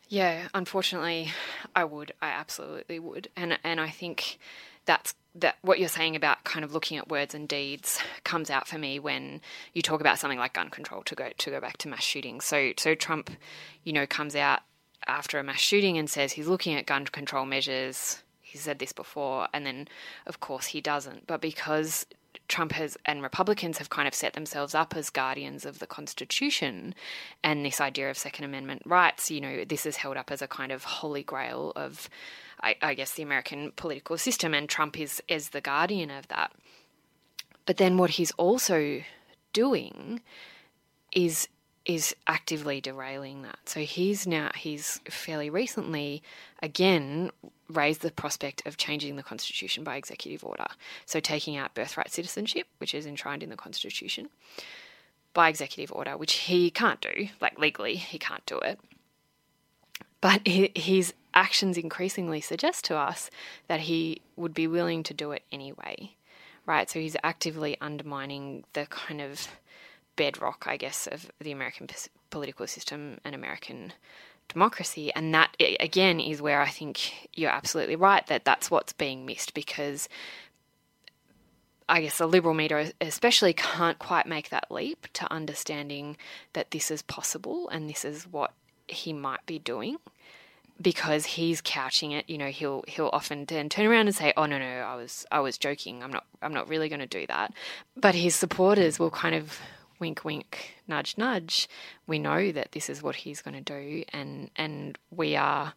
Yeah, 0.10 0.48
unfortunately, 0.54 1.32
I 1.76 1.84
would. 1.84 2.14
I 2.22 2.30
absolutely 2.30 3.00
would. 3.00 3.30
And 3.36 3.60
and 3.64 3.80
I 3.80 3.90
think 3.90 4.40
that's 4.86 5.14
that 5.36 5.58
what 5.62 5.80
you're 5.80 5.88
saying 5.88 6.16
about 6.16 6.44
kind 6.44 6.66
of 6.66 6.74
looking 6.74 6.98
at 6.98 7.10
words 7.10 7.36
and 7.36 7.48
deeds 7.48 8.00
comes 8.24 8.50
out 8.50 8.68
for 8.68 8.80
me 8.80 9.00
when 9.00 9.40
you 9.74 9.84
talk 9.84 10.02
about 10.02 10.18
something 10.18 10.40
like 10.40 10.54
gun 10.54 10.70
control 10.70 11.04
to 11.04 11.16
go 11.16 11.30
to 11.38 11.50
go 11.52 11.60
back 11.62 11.78
to 11.78 11.88
mass 11.88 12.04
shootings. 12.04 12.46
So 12.46 12.74
so 12.78 12.96
Trump, 12.96 13.30
you 13.84 13.94
know, 13.94 14.08
comes 14.08 14.36
out 14.36 14.62
after 15.06 15.38
a 15.38 15.44
mass 15.44 15.60
shooting 15.60 15.98
and 15.98 16.10
says 16.10 16.34
he's 16.34 16.48
looking 16.48 16.76
at 16.76 16.88
gun 16.88 17.06
control 17.06 17.46
measures. 17.46 18.24
He 18.42 18.58
said 18.58 18.80
this 18.80 18.94
before, 18.94 19.48
and 19.54 19.64
then 19.64 19.88
of 20.26 20.40
course 20.40 20.68
he 20.68 20.82
doesn't. 20.82 21.28
But 21.28 21.40
because 21.40 22.08
Trump 22.48 22.72
has 22.74 22.98
and 23.06 23.22
Republicans 23.22 23.78
have 23.78 23.90
kind 23.90 24.08
of 24.08 24.14
set 24.14 24.34
themselves 24.34 24.76
up 24.76 24.96
as 24.96 25.10
guardians 25.10 25.66
of 25.66 25.80
the 25.80 25.88
Constitution 25.88 26.96
and 27.44 27.66
this 27.66 27.80
idea 27.82 28.10
of 28.10 28.18
Second 28.18 28.46
Amendment 28.46 28.82
rights, 28.86 29.30
you 29.30 29.42
know, 29.42 29.64
this 29.66 29.86
is 29.86 29.98
held 29.98 30.18
up 30.18 30.32
as 30.32 30.42
a 30.42 30.48
kind 30.48 30.72
of 30.72 30.84
holy 30.84 31.24
grail 31.24 31.74
of 31.76 32.10
I, 32.62 32.76
I 32.82 32.94
guess, 32.94 33.14
the 33.14 33.24
American 33.24 33.72
political 33.76 34.18
system, 34.18 34.54
and 34.54 34.68
Trump 34.68 35.00
is 35.00 35.22
is 35.28 35.50
the 35.50 35.62
guardian 35.62 36.12
of 36.12 36.28
that. 36.28 36.52
But 37.66 37.78
then 37.78 37.98
what 37.98 38.12
he's 38.12 38.32
also 38.32 39.02
doing 39.54 40.22
is 41.12 41.48
is 41.86 42.16
actively 42.28 42.82
derailing 42.82 43.42
that. 43.44 43.60
So 43.66 43.82
he's 43.82 44.28
now 44.28 44.52
he's 44.56 45.00
fairly 45.10 45.50
recently 45.50 46.22
again 46.62 47.32
raised 47.70 48.02
the 48.02 48.12
prospect 48.12 48.66
of 48.66 48.78
changing 48.78 49.16
the 49.16 49.24
constitution 49.24 49.84
by 49.84 49.96
executive 49.96 50.44
order. 50.44 50.66
So 51.06 51.20
taking 51.20 51.56
out 51.56 51.76
birthright 51.76 52.12
citizenship, 52.12 52.68
which 52.80 52.94
is 52.94 53.06
enshrined 53.06 53.44
in 53.44 53.50
the 53.50 53.56
constitution, 53.56 54.30
by 55.34 55.50
executive 55.50 55.96
order, 55.96 56.18
which 56.18 56.34
he 56.34 56.72
can't 56.72 57.00
do, 57.02 57.30
like 57.40 57.60
legally, 57.60 57.96
he 57.96 58.18
can't 58.18 58.46
do 58.46 58.58
it. 58.60 58.80
But 60.22 60.46
his 60.46 61.14
actions 61.34 61.78
increasingly 61.78 62.42
suggest 62.42 62.84
to 62.86 62.98
us 62.98 63.30
that 63.68 63.82
he 63.82 64.22
would 64.36 64.54
be 64.54 64.68
willing 64.68 65.04
to 65.04 65.14
do 65.14 65.32
it 65.32 65.44
anyway, 65.52 66.16
right? 66.66 66.90
So 66.90 67.00
he's 67.00 67.16
actively 67.24 67.78
undermining 67.80 68.66
the 68.74 68.86
kind 68.88 69.22
of 69.22 69.48
bedrock, 70.16 70.66
I 70.68 70.76
guess, 70.76 71.08
of 71.08 71.32
the 71.40 71.52
American 71.52 71.88
political 72.30 72.68
system 72.68 73.20
and 73.24 73.34
American 73.34 73.94
democracy. 74.50 75.14
And 75.16 75.34
that, 75.34 75.56
again, 75.80 76.20
is 76.20 76.42
where 76.42 76.62
I 76.62 76.70
think 76.70 77.30
you're 77.34 77.50
absolutely 77.50 77.96
right 77.96 78.26
that 78.28 78.46
that's 78.46 78.70
what's 78.70 78.94
being 78.94 79.26
missed 79.26 79.54
because 79.54 80.10
I 81.88 82.02
guess 82.02 82.20
the 82.20 82.28
liberal 82.28 82.54
media 82.54 82.92
especially 83.02 83.54
can't 83.54 83.98
quite 83.98 84.28
make 84.28 84.50
that 84.50 84.70
leap 84.70 85.08
to 85.14 85.32
understanding 85.32 86.18
that 86.54 86.72
this 86.72 86.92
is 86.92 87.02
possible 87.02 87.68
and 87.70 87.90
this 87.90 88.06
is 88.06 88.28
what 88.28 88.54
he 88.88 89.14
might 89.14 89.46
be 89.46 89.58
doing 89.58 89.98
because 90.82 91.26
he's 91.26 91.62
couching 91.62 92.12
it, 92.12 92.30
you 92.30 92.38
know, 92.38 92.48
he'll 92.48 92.84
he'll 92.88 93.10
often 93.12 93.46
then 93.46 93.70
turn 93.70 93.86
around 93.86 94.08
and 94.08 94.16
say, 94.16 94.34
"Oh 94.38 94.46
no, 94.46 94.58
no, 94.58 94.66
I 94.66 94.96
was 94.96 95.26
I 95.32 95.40
was 95.40 95.58
joking. 95.58 96.04
I'm 96.04 96.12
not 96.12 96.26
I'm 96.42 96.54
not 96.54 96.70
really 96.70 96.90
going 96.90 97.02
to 97.02 97.08
do 97.08 97.26
that." 97.28 97.54
But 97.98 98.16
his 98.16 98.36
supporters 98.36 98.98
will 99.00 99.12
kind 99.12 99.36
of 99.36 99.60
wink, 100.00 100.24
wink, 100.24 100.76
nudge, 100.88 101.18
nudge. 101.18 101.68
We 102.08 102.20
know 102.20 102.52
that 102.52 102.72
this 102.72 102.90
is 102.90 103.04
what 103.04 103.16
he's 103.18 103.42
going 103.42 103.56
to 103.56 103.62
do, 103.62 104.04
and 104.12 104.50
and 104.56 104.98
we 105.12 105.36
are 105.36 105.74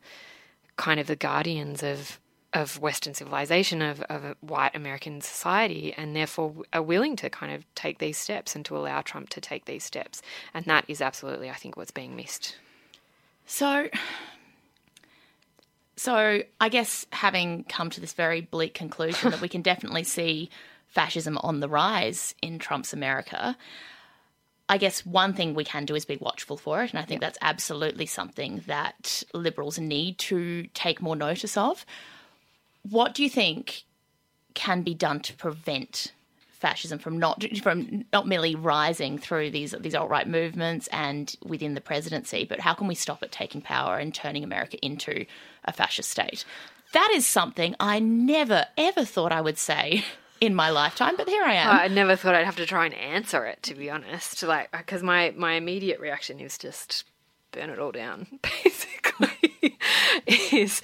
kind 0.76 1.00
of 1.00 1.06
the 1.06 1.16
guardians 1.16 1.82
of 1.82 2.18
of 2.52 2.78
Western 2.80 3.14
civilization, 3.14 3.80
of, 3.80 4.02
of 4.02 4.36
white 4.40 4.76
American 4.76 5.20
society, 5.20 5.94
and 5.96 6.14
therefore 6.14 6.52
are 6.72 6.82
willing 6.82 7.16
to 7.16 7.30
kind 7.30 7.52
of 7.52 7.64
take 7.74 7.98
these 7.98 8.18
steps 8.18 8.54
and 8.54 8.64
to 8.66 8.76
allow 8.76 9.00
Trump 9.00 9.30
to 9.30 9.40
take 9.40 9.64
these 9.64 9.84
steps. 9.84 10.20
And 10.52 10.66
that 10.66 10.84
is 10.86 11.00
absolutely, 11.00 11.48
I 11.48 11.54
think, 11.54 11.76
what's 11.76 11.90
being 11.90 12.14
missed. 12.14 12.56
So, 13.46 13.88
so 15.96 16.42
I 16.60 16.68
guess 16.68 17.06
having 17.12 17.64
come 17.64 17.90
to 17.90 18.00
this 18.00 18.12
very 18.12 18.42
bleak 18.42 18.74
conclusion 18.74 19.30
that 19.30 19.40
we 19.40 19.48
can 19.48 19.62
definitely 19.72 20.04
see 20.04 20.50
fascism 20.86 21.38
on 21.38 21.60
the 21.60 21.68
rise 21.68 22.34
in 22.42 22.58
Trump's 22.58 22.92
America, 22.92 23.56
I 24.72 24.78
guess 24.78 25.04
one 25.04 25.34
thing 25.34 25.52
we 25.52 25.64
can 25.64 25.84
do 25.84 25.94
is 25.94 26.06
be 26.06 26.16
watchful 26.16 26.56
for 26.56 26.82
it. 26.82 26.92
And 26.92 26.98
I 26.98 27.02
think 27.02 27.20
yep. 27.20 27.28
that's 27.28 27.38
absolutely 27.42 28.06
something 28.06 28.62
that 28.66 29.22
liberals 29.34 29.78
need 29.78 30.16
to 30.30 30.66
take 30.72 31.02
more 31.02 31.14
notice 31.14 31.58
of. 31.58 31.84
What 32.88 33.12
do 33.12 33.22
you 33.22 33.28
think 33.28 33.84
can 34.54 34.80
be 34.80 34.94
done 34.94 35.20
to 35.20 35.34
prevent 35.34 36.12
fascism 36.52 36.98
from 36.98 37.18
not 37.18 37.44
from 37.62 38.06
not 38.14 38.26
merely 38.26 38.54
rising 38.54 39.18
through 39.18 39.50
these 39.50 39.74
these 39.78 39.94
alt 39.94 40.08
right 40.08 40.26
movements 40.26 40.86
and 40.90 41.36
within 41.44 41.74
the 41.74 41.82
presidency, 41.82 42.46
but 42.48 42.60
how 42.60 42.72
can 42.72 42.88
we 42.88 42.94
stop 42.94 43.22
it 43.22 43.30
taking 43.30 43.60
power 43.60 43.98
and 43.98 44.14
turning 44.14 44.42
America 44.42 44.78
into 44.78 45.26
a 45.66 45.72
fascist 45.74 46.10
state? 46.10 46.46
That 46.94 47.10
is 47.12 47.26
something 47.26 47.76
I 47.78 47.98
never 47.98 48.64
ever 48.78 49.04
thought 49.04 49.32
I 49.32 49.42
would 49.42 49.58
say 49.58 50.02
in 50.42 50.56
my 50.56 50.70
lifetime, 50.70 51.14
but 51.16 51.28
here 51.28 51.44
I 51.44 51.54
am. 51.54 51.70
I 51.70 51.86
never 51.86 52.16
thought 52.16 52.34
I'd 52.34 52.44
have 52.44 52.56
to 52.56 52.66
try 52.66 52.84
and 52.84 52.94
answer 52.94 53.46
it, 53.46 53.62
to 53.62 53.76
be 53.76 53.88
honest. 53.88 54.42
Like, 54.42 54.72
because 54.72 55.00
my 55.00 55.32
my 55.36 55.52
immediate 55.52 56.00
reaction 56.00 56.40
is 56.40 56.58
just 56.58 57.04
burn 57.52 57.70
it 57.70 57.78
all 57.78 57.92
down, 57.92 58.26
basically. 58.64 59.78
is 60.50 60.82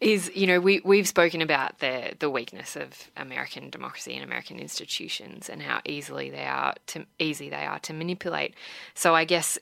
is 0.00 0.32
you 0.34 0.48
know 0.48 0.58
we 0.58 0.80
we've 0.84 1.06
spoken 1.06 1.40
about 1.40 1.78
the 1.78 2.16
the 2.18 2.28
weakness 2.28 2.74
of 2.74 3.08
American 3.16 3.70
democracy 3.70 4.12
and 4.16 4.24
American 4.24 4.58
institutions 4.58 5.48
and 5.48 5.62
how 5.62 5.80
easily 5.84 6.28
they 6.28 6.44
are 6.44 6.74
to 6.88 7.06
easy 7.20 7.48
they 7.48 7.64
are 7.64 7.78
to 7.78 7.92
manipulate. 7.92 8.54
So 8.94 9.14
I 9.14 9.24
guess 9.24 9.56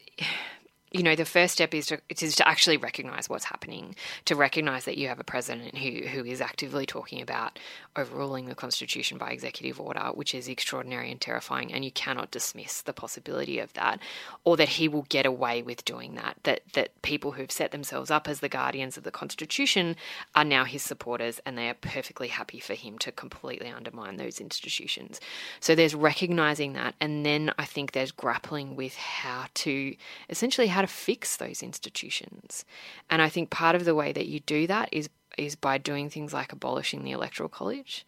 you 0.95 1.03
know, 1.03 1.17
the 1.17 1.25
first 1.25 1.55
step 1.55 1.75
is 1.75 1.87
to 1.87 2.01
is 2.09 2.37
to 2.37 2.47
actually 2.47 2.77
recognize 2.77 3.29
what's 3.29 3.47
happening, 3.47 3.97
to 4.27 4.37
recognize 4.37 4.85
that 4.85 4.97
you 4.97 5.09
have 5.09 5.19
a 5.19 5.25
president 5.25 5.77
who 5.77 6.07
who 6.07 6.25
is 6.25 6.41
actively 6.41 6.87
talking 6.87 7.21
about 7.21 7.59
overruling 7.97 8.47
the 8.47 8.55
constitution 8.55 9.19
by 9.19 9.31
executive 9.33 9.81
order, 9.81 10.13
which 10.15 10.37
is 10.37 10.47
extraordinary 10.49 11.11
and 11.11 11.21
terrifying, 11.21 11.73
and 11.73 11.85
you 11.85 11.91
cannot 11.91 12.31
dismiss 12.31 12.81
the 12.81 12.93
possibility 12.93 13.59
of 13.59 13.73
that, 13.73 13.99
or 14.45 14.57
that 14.57 14.69
he 14.69 14.87
will 14.87 15.07
get 15.09 15.27
away 15.27 15.63
with 15.63 15.85
doing 15.85 16.15
that. 16.15 16.37
That 16.45 16.61
that 16.75 17.03
people 17.03 17.33
who've 17.33 17.51
set 17.51 17.73
themselves 17.73 18.13
up 18.13 18.29
as 18.29 18.39
the 18.39 18.49
guardians 18.49 18.97
of 18.97 19.03
the 19.03 19.11
constitution 19.11 19.97
are 20.37 20.45
now 20.45 20.65
his 20.65 20.83
supporters, 20.83 21.41
and 21.45 21.59
they 21.59 21.69
are 21.69 21.75
perfectly 21.75 22.29
happy 22.29 22.61
for 22.61 22.75
him 22.75 22.99
to 22.99 23.11
completely 23.11 23.69
undermine 23.69 24.17
those 24.17 24.41
institutions. 24.41 25.21
So 25.59 25.75
there's 25.75 25.97
recognizing 25.97 26.75
that, 26.75 26.95
and 27.01 27.27
then 27.27 27.53
I 27.59 27.65
think 27.65 27.91
there's 27.91 28.13
grappling 28.13 28.77
with 28.77 28.95
how 28.95 29.47
to 29.55 29.97
essentially 30.29 30.69
how 30.69 30.84
to 30.87 30.93
fix 30.93 31.37
those 31.37 31.63
institutions. 31.63 32.65
And 33.11 33.23
I 33.23 33.29
think 33.29 33.51
part 33.51 33.77
of 33.77 33.85
the 33.85 33.95
way 33.95 34.13
that 34.13 34.27
you 34.27 34.41
do 34.41 34.67
that 34.67 34.89
is 34.93 35.09
is 35.37 35.57
by 35.57 35.79
doing 35.79 36.09
things 36.09 36.33
like 36.33 36.53
abolishing 36.53 37.03
the 37.03 37.11
electoral 37.11 37.49
college. 37.49 38.07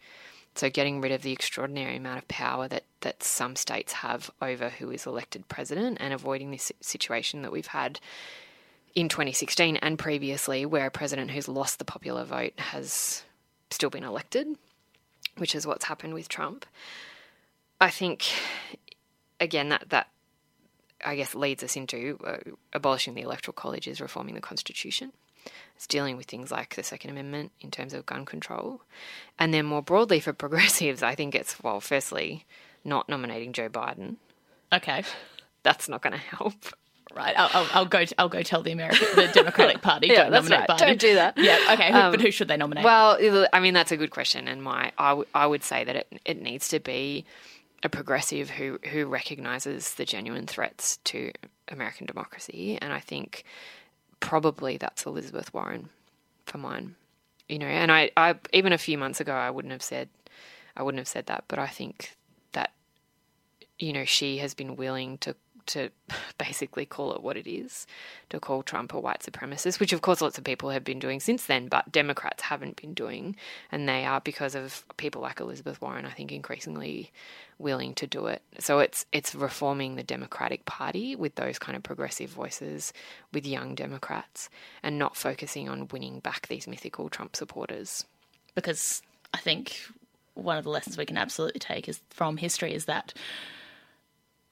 So 0.55 0.69
getting 0.69 1.01
rid 1.01 1.11
of 1.11 1.21
the 1.21 1.31
extraordinary 1.31 1.97
amount 1.97 2.17
of 2.19 2.27
power 2.27 2.67
that, 2.67 2.83
that 3.01 3.21
some 3.21 3.55
states 3.55 3.93
have 3.93 4.31
over 4.41 4.69
who 4.69 4.89
is 4.89 5.05
elected 5.05 5.47
president 5.47 5.97
and 5.99 6.13
avoiding 6.13 6.51
this 6.51 6.71
situation 6.81 7.43
that 7.43 7.51
we've 7.51 7.67
had 7.67 7.99
in 8.95 9.07
2016 9.07 9.77
and 9.77 9.99
previously 9.99 10.65
where 10.65 10.87
a 10.87 10.91
president 10.91 11.29
who's 11.31 11.47
lost 11.47 11.77
the 11.77 11.85
popular 11.85 12.23
vote 12.23 12.53
has 12.57 13.23
still 13.69 13.91
been 13.91 14.03
elected, 14.03 14.47
which 15.37 15.53
is 15.53 15.67
what's 15.67 15.85
happened 15.85 16.15
with 16.15 16.27
Trump. 16.27 16.65
I 17.79 17.91
think 17.91 18.25
again 19.39 19.69
that 19.69 19.89
that 19.89 20.07
I 21.05 21.15
guess, 21.15 21.35
leads 21.35 21.63
us 21.63 21.75
into 21.75 22.17
uh, 22.25 22.37
abolishing 22.73 23.13
the 23.13 23.21
Electoral 23.21 23.53
College 23.53 23.87
is 23.87 24.01
reforming 24.01 24.35
the 24.35 24.41
Constitution. 24.41 25.11
It's 25.75 25.87
dealing 25.87 26.17
with 26.17 26.25
things 26.25 26.51
like 26.51 26.75
the 26.75 26.83
Second 26.83 27.11
Amendment 27.11 27.51
in 27.61 27.71
terms 27.71 27.93
of 27.93 28.05
gun 28.05 28.25
control. 28.25 28.81
And 29.39 29.53
then 29.53 29.65
more 29.65 29.81
broadly 29.81 30.19
for 30.19 30.33
progressives, 30.43 31.03
I 31.03 31.15
think 31.15 31.35
it's, 31.35 31.61
well, 31.63 31.79
firstly, 31.79 32.45
not 32.83 33.07
nominating 33.07 33.53
Joe 33.53 33.69
Biden. 33.69 34.15
Okay. 34.73 35.03
That's 35.63 35.87
not 35.87 36.01
going 36.01 36.13
to 36.13 36.19
help. 36.19 36.55
Right, 37.15 37.33
I'll, 37.37 37.49
I'll, 37.53 37.67
I'll, 37.73 37.85
go. 37.85 38.03
I'll 38.19 38.29
go 38.29 38.43
tell 38.43 38.61
the 38.61 38.71
American, 38.73 39.07
the 39.15 39.27
Democratic 39.33 39.81
Party. 39.81 40.07
yeah, 40.07 40.23
don't 40.23 40.31
that's 40.31 40.49
nominate 40.49 40.69
right. 40.69 40.77
Biden. 40.77 40.87
Don't 40.87 40.99
do 40.99 41.15
that. 41.15 41.37
Yeah, 41.37 41.57
okay. 41.71 41.91
Who, 41.91 41.97
um, 41.97 42.11
but 42.11 42.21
who 42.21 42.31
should 42.31 42.47
they 42.47 42.57
nominate? 42.57 42.83
Well, 42.83 43.47
I 43.53 43.59
mean, 43.59 43.73
that's 43.73 43.91
a 43.91 43.97
good 43.97 44.11
question, 44.11 44.47
and 44.47 44.61
my 44.61 44.91
I, 44.97 45.09
w- 45.09 45.27
I 45.33 45.47
would 45.47 45.63
say 45.63 45.83
that 45.85 45.95
it 45.95 46.21
it 46.25 46.41
needs 46.41 46.67
to 46.67 46.79
be 46.79 47.25
a 47.83 47.89
progressive 47.89 48.49
who 48.49 48.79
who 48.91 49.05
recognizes 49.05 49.93
the 49.95 50.05
genuine 50.05 50.47
threats 50.47 50.97
to 51.05 51.31
American 51.67 52.05
democracy, 52.05 52.77
and 52.81 52.91
I 52.91 52.99
think 52.99 53.43
probably 54.19 54.77
that's 54.77 55.05
Elizabeth 55.05 55.53
Warren 55.53 55.89
for 56.45 56.57
mine. 56.57 56.95
You 57.47 57.59
know, 57.59 57.67
and 57.67 57.91
I, 57.91 58.11
I 58.17 58.35
even 58.53 58.73
a 58.73 58.77
few 58.77 58.97
months 58.97 59.21
ago 59.21 59.33
I 59.33 59.49
wouldn't 59.49 59.71
have 59.71 59.83
said 59.83 60.09
I 60.75 60.83
wouldn't 60.83 60.99
have 60.99 61.07
said 61.07 61.27
that, 61.27 61.45
but 61.47 61.59
I 61.59 61.67
think 61.67 62.17
that 62.53 62.73
you 63.79 63.93
know 63.93 64.05
she 64.05 64.39
has 64.39 64.53
been 64.53 64.75
willing 64.75 65.17
to 65.19 65.35
to 65.67 65.89
basically 66.37 66.85
call 66.85 67.13
it 67.13 67.21
what 67.21 67.37
it 67.37 67.47
is, 67.47 67.87
to 68.29 68.39
call 68.39 68.63
Trump 68.63 68.93
a 68.93 68.99
white 68.99 69.21
supremacist, 69.21 69.79
which 69.79 69.93
of 69.93 70.01
course 70.01 70.21
lots 70.21 70.37
of 70.37 70.43
people 70.43 70.69
have 70.69 70.83
been 70.83 70.99
doing 70.99 71.19
since 71.19 71.45
then, 71.45 71.67
but 71.67 71.91
Democrats 71.91 72.43
haven't 72.43 72.81
been 72.81 72.93
doing. 72.93 73.35
And 73.71 73.87
they 73.87 74.05
are, 74.05 74.21
because 74.21 74.55
of 74.55 74.85
people 74.97 75.21
like 75.21 75.39
Elizabeth 75.39 75.81
Warren, 75.81 76.05
I 76.05 76.11
think 76.11 76.31
increasingly 76.31 77.11
willing 77.59 77.93
to 77.95 78.07
do 78.07 78.27
it. 78.27 78.41
So 78.59 78.79
it's 78.79 79.05
it's 79.11 79.33
reforming 79.33 79.95
the 79.95 80.03
Democratic 80.03 80.65
Party 80.65 81.15
with 81.15 81.35
those 81.35 81.59
kind 81.59 81.75
of 81.75 81.83
progressive 81.83 82.29
voices 82.29 82.93
with 83.33 83.45
young 83.45 83.75
Democrats 83.75 84.49
and 84.83 84.99
not 84.99 85.15
focusing 85.15 85.69
on 85.69 85.87
winning 85.87 86.19
back 86.19 86.47
these 86.47 86.67
mythical 86.67 87.09
Trump 87.09 87.35
supporters. 87.35 88.05
Because 88.55 89.01
I 89.33 89.39
think 89.39 89.79
one 90.37 90.57
of 90.57 90.63
the 90.63 90.69
lessons 90.69 90.97
we 90.97 91.05
can 91.05 91.17
absolutely 91.17 91.59
take 91.59 91.89
is 91.89 92.01
from 92.09 92.37
history 92.37 92.73
is 92.73 92.85
that 92.85 93.13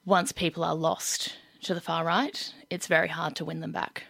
once 0.06 0.32
people 0.32 0.64
are 0.64 0.74
lost 0.74 1.36
to 1.62 1.74
the 1.74 1.80
far 1.80 2.04
right, 2.04 2.54
it's 2.70 2.86
very 2.86 3.08
hard 3.08 3.36
to 3.36 3.44
win 3.44 3.60
them 3.60 3.72
back. 3.72 4.04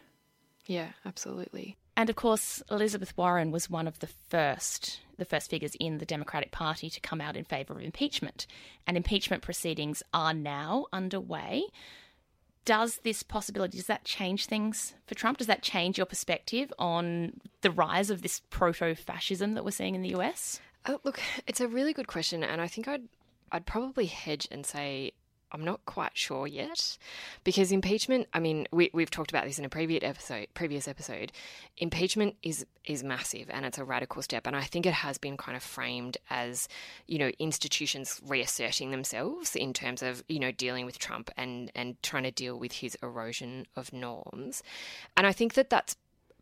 Yeah, 0.66 0.90
absolutely. 1.04 1.76
And 1.96 2.10
of 2.10 2.16
course, 2.16 2.62
Elizabeth 2.70 3.16
Warren 3.16 3.50
was 3.50 3.70
one 3.70 3.88
of 3.88 3.98
the 3.98 4.06
first 4.28 5.00
the 5.18 5.24
first 5.24 5.48
figures 5.48 5.74
in 5.80 5.96
the 5.96 6.04
Democratic 6.04 6.52
Party 6.52 6.90
to 6.90 7.00
come 7.00 7.22
out 7.22 7.38
in 7.38 7.44
favour 7.44 7.72
of 7.72 7.80
impeachment. 7.80 8.46
And 8.86 8.98
impeachment 8.98 9.42
proceedings 9.42 10.02
are 10.12 10.34
now 10.34 10.84
underway. 10.92 11.62
Does 12.66 13.00
this 13.02 13.22
possibility 13.22 13.78
does 13.78 13.86
that 13.86 14.04
change 14.04 14.44
things 14.44 14.94
for 15.06 15.14
Trump? 15.14 15.38
Does 15.38 15.46
that 15.46 15.62
change 15.62 15.96
your 15.96 16.04
perspective 16.04 16.70
on 16.78 17.40
the 17.62 17.70
rise 17.70 18.10
of 18.10 18.20
this 18.20 18.42
proto-fascism 18.50 19.54
that 19.54 19.64
we're 19.64 19.70
seeing 19.70 19.94
in 19.94 20.02
the 20.02 20.14
US? 20.16 20.60
Oh, 20.84 20.96
uh, 20.96 20.98
look, 21.04 21.18
it's 21.46 21.62
a 21.62 21.68
really 21.68 21.94
good 21.94 22.08
question, 22.08 22.44
and 22.44 22.60
I 22.60 22.68
think 22.68 22.86
I'd 22.86 23.08
I'd 23.50 23.64
probably 23.64 24.06
hedge 24.06 24.48
and 24.50 24.66
say 24.66 25.12
I'm 25.52 25.64
not 25.64 25.84
quite 25.84 26.12
sure 26.14 26.46
yet 26.46 26.98
because 27.44 27.70
impeachment. 27.70 28.26
I 28.32 28.40
mean, 28.40 28.66
we, 28.72 28.90
we've 28.92 29.10
talked 29.10 29.30
about 29.30 29.44
this 29.44 29.58
in 29.58 29.64
a 29.64 29.68
previous 29.68 30.02
episode. 30.02 30.48
Previous 30.54 30.88
episode, 30.88 31.32
impeachment 31.78 32.36
is 32.42 32.66
is 32.84 33.02
massive 33.02 33.48
and 33.50 33.64
it's 33.64 33.78
a 33.78 33.84
radical 33.84 34.22
step, 34.22 34.46
and 34.46 34.56
I 34.56 34.62
think 34.62 34.86
it 34.86 34.92
has 34.92 35.18
been 35.18 35.36
kind 35.36 35.56
of 35.56 35.62
framed 35.62 36.16
as 36.30 36.68
you 37.06 37.18
know 37.18 37.30
institutions 37.38 38.20
reasserting 38.26 38.90
themselves 38.90 39.54
in 39.54 39.72
terms 39.72 40.02
of 40.02 40.24
you 40.28 40.40
know 40.40 40.52
dealing 40.52 40.84
with 40.84 40.98
Trump 40.98 41.30
and 41.36 41.70
and 41.74 42.02
trying 42.02 42.24
to 42.24 42.30
deal 42.30 42.58
with 42.58 42.72
his 42.72 42.96
erosion 43.02 43.66
of 43.76 43.92
norms, 43.92 44.62
and 45.16 45.26
I 45.26 45.32
think 45.32 45.54
that 45.54 45.70
that's 45.70 45.96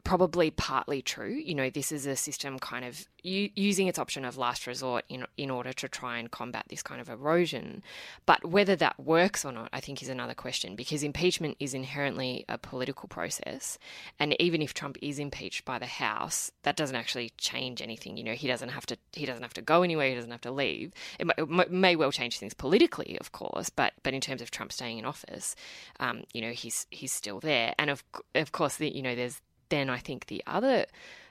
probably 0.05 0.51
partly 0.51 1.01
true. 1.01 1.33
You 1.33 1.55
know, 1.55 1.71
this 1.71 1.91
is 1.91 2.07
a 2.07 2.15
system 2.15 2.59
kind 2.59 2.85
of 2.85 3.07
u- 3.23 3.51
using 3.55 3.89
its 3.89 3.99
option 3.99 4.25
of 4.25 4.37
last 4.37 4.67
resort 4.67 5.05
in 5.09 5.27
in 5.37 5.51
order 5.51 5.73
to 5.73 5.89
try 5.89 6.19
and 6.19 6.31
combat 6.31 6.67
this 6.69 6.83
kind 6.83 7.01
of 7.01 7.09
erosion. 7.09 7.83
But 8.27 8.45
whether 8.45 8.77
that 8.77 9.01
works 9.01 9.45
or 9.45 9.53
not, 9.53 9.71
I 9.73 9.81
think 9.81 10.03
is 10.03 10.09
another 10.11 10.35
question 10.35 10.77
because 10.77 11.03
impeachment 11.03 11.57
is 11.59 11.75
inherently 11.75 12.45
a 12.49 12.59
political 12.59 13.09
process, 13.09 13.79
and 14.19 14.41
even 14.41 14.61
if 14.61 14.75
Trump 14.75 14.99
is 15.01 15.19
impeached 15.19 15.65
by 15.65 15.79
the 15.79 15.87
House, 15.87 16.53
that 16.63 16.77
doesn't 16.77 16.97
actually 16.97 17.33
change 17.39 17.81
anything. 17.81 18.17
You 18.17 18.25
know, 18.25 18.35
he 18.35 18.47
doesn't 18.47 18.69
have 18.69 18.87
to 18.87 18.99
he 19.13 19.25
doesn't 19.25 19.43
have 19.43 19.55
to 19.55 19.63
go 19.63 19.83
anywhere. 19.83 20.11
He 20.11 20.15
doesn't 20.15 20.31
have 20.31 20.43
to 20.43 20.53
leave. 20.53 20.93
It 21.19 21.27
may, 21.27 21.35
it 21.39 21.73
may 21.73 21.97
well 21.97 22.13
change 22.13 22.39
things 22.39 22.55
politically, 22.55 23.17
of 23.21 23.33
course, 23.33 23.71
but 23.71 23.95
but 24.03 24.13
in 24.13 24.21
terms 24.21 24.43
of 24.43 24.51
Trump 24.51 24.71
staying 24.71 24.99
in 24.99 25.07
office, 25.07 25.57
um, 25.99 26.25
you 26.35 26.43
know, 26.43 26.53
he's 26.53 26.87
he's 26.91 27.13
still 27.13 27.41
there, 27.41 27.75
and 27.79 27.89
of 27.89 28.05
of 28.35 28.53
course, 28.53 28.77
the, 28.77 28.95
you 28.95 29.03
know, 29.03 29.15
there's 29.15 29.41
then 29.75 29.91
I 29.91 29.99
think 29.99 30.27
the 30.27 30.43
other 30.47 30.87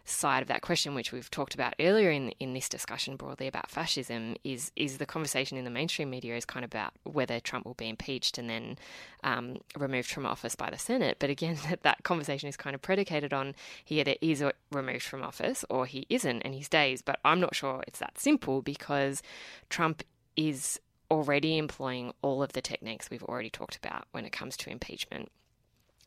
side 0.06 0.41
of 0.41 0.49
that 0.49 0.62
question, 0.62 0.95
which 0.95 1.13
we've 1.13 1.32
talked 1.32 1.53
about 1.53 1.73
earlier 1.79 2.12
in 2.12 2.29
in 2.39 2.53
this 2.53 2.67
discussion 2.67 3.15
broadly 3.15 3.47
about 3.47 3.69
fascism, 3.69 4.36
is 4.43 4.71
is 4.75 4.97
the 4.97 5.06
conversation 5.06 5.58
in 5.58 5.63
the 5.63 5.71
mainstream 5.71 6.10
media 6.10 6.36
is 6.36 6.45
kind 6.45 6.65
of 6.65 6.71
about 6.71 6.93
whether 7.03 7.39
Trump 7.39 7.65
will 7.65 7.73
be 7.73 7.88
impeached 7.88 8.38
and 8.38 8.49
then 8.49 8.77
um, 9.23 9.58
removed 9.77 10.10
from 10.10 10.25
office 10.25 10.56
by 10.56 10.69
the 10.69 10.77
Senate. 10.77 11.17
But 11.19 11.29
again, 11.29 11.58
that, 11.69 11.84
that 11.84 12.03
conversation 12.03 12.49
is 12.49 12.58
kind 12.58 12.75
of 12.75 12.82
predicated 12.82 13.34
on 13.34 13.56
he 13.84 13.99
either 14.01 14.15
is 14.21 14.43
removed 14.71 15.03
from 15.03 15.23
office 15.23 15.63
or 15.69 15.86
he 15.86 16.06
isn't, 16.10 16.41
and 16.41 16.53
he 16.53 16.62
stays. 16.62 17.01
But 17.01 17.19
I'm 17.23 17.39
not 17.39 17.56
sure 17.56 17.84
it's 17.88 17.99
that 17.99 18.19
simple 18.19 18.62
because 18.62 19.21
Trump 19.69 20.03
is 20.36 20.79
already 21.10 21.58
employing 21.58 22.12
all 22.21 22.41
of 22.41 22.53
the 22.53 22.62
techniques 22.62 23.10
we've 23.10 23.23
already 23.23 23.49
talked 23.49 23.75
about 23.75 24.06
when 24.12 24.25
it 24.25 24.32
comes 24.32 24.58
to 24.58 24.69
impeachment 24.69 25.32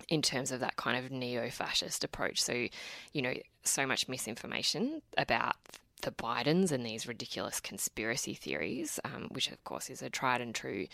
in 0.09 0.23
terms 0.23 0.53
of 0.53 0.61
that 0.61 0.77
kind 0.77 1.05
of 1.05 1.11
neo 1.11 1.51
fascist 1.51 2.05
approach. 2.05 2.41
So, 2.41 2.69
you 3.13 3.23
know, 3.23 3.35
so 3.65 3.87
much 3.87 4.09
misinformation 4.09 5.03
about 5.19 5.57
the 6.03 6.11
Bidens 6.11 6.71
and 6.73 6.85
these 6.85 7.07
ridiculous 7.09 7.61
conspiracy 7.61 8.35
theories, 8.35 9.01
um, 9.05 9.29
which 9.31 9.51
of 9.51 9.63
course 9.65 9.91
is 9.91 10.03
a 10.03 10.11
tried 10.11 10.41
and 10.41 10.55
true 10.55 10.87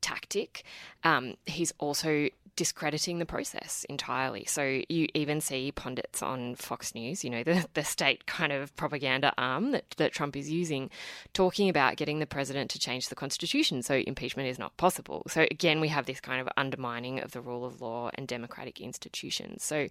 tactic. 0.00 0.64
Um, 1.04 1.34
he's 1.46 1.72
also 1.78 2.28
discrediting 2.58 3.20
the 3.20 3.24
process 3.24 3.86
entirely. 3.88 4.44
So 4.44 4.82
you 4.88 5.06
even 5.14 5.40
see 5.40 5.70
pundits 5.70 6.24
on 6.24 6.56
Fox 6.56 6.92
News, 6.92 7.22
you 7.22 7.30
know, 7.30 7.44
the, 7.44 7.64
the 7.74 7.84
state 7.84 8.26
kind 8.26 8.50
of 8.50 8.74
propaganda 8.74 9.32
arm 9.38 9.70
that, 9.70 9.94
that 9.96 10.10
Trump 10.10 10.36
is 10.36 10.50
using, 10.50 10.90
talking 11.32 11.68
about 11.68 11.94
getting 11.94 12.18
the 12.18 12.26
president 12.26 12.68
to 12.72 12.78
change 12.80 13.08
the 13.08 13.14
constitution 13.14 13.80
so 13.80 13.94
impeachment 13.94 14.48
is 14.48 14.58
not 14.58 14.76
possible. 14.76 15.22
So 15.28 15.46
again, 15.52 15.80
we 15.80 15.86
have 15.86 16.06
this 16.06 16.20
kind 16.20 16.40
of 16.40 16.48
undermining 16.56 17.20
of 17.20 17.30
the 17.30 17.40
rule 17.40 17.64
of 17.64 17.80
law 17.80 18.10
and 18.14 18.26
democratic 18.26 18.80
institutions. 18.80 19.62
So 19.62 19.86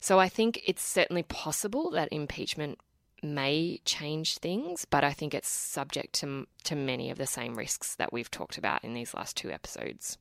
so 0.00 0.18
I 0.18 0.30
think 0.30 0.62
it's 0.64 0.82
certainly 0.82 1.22
possible 1.22 1.90
that 1.90 2.08
impeachment 2.10 2.80
may 3.22 3.82
change 3.84 4.38
things, 4.38 4.86
but 4.86 5.04
I 5.04 5.12
think 5.12 5.34
it's 5.34 5.48
subject 5.48 6.14
to 6.20 6.46
to 6.64 6.74
many 6.74 7.10
of 7.10 7.18
the 7.18 7.26
same 7.26 7.56
risks 7.56 7.94
that 7.96 8.10
we've 8.10 8.30
talked 8.30 8.56
about 8.56 8.84
in 8.84 8.94
these 8.94 9.12
last 9.12 9.36
two 9.36 9.50
episodes. 9.50 10.16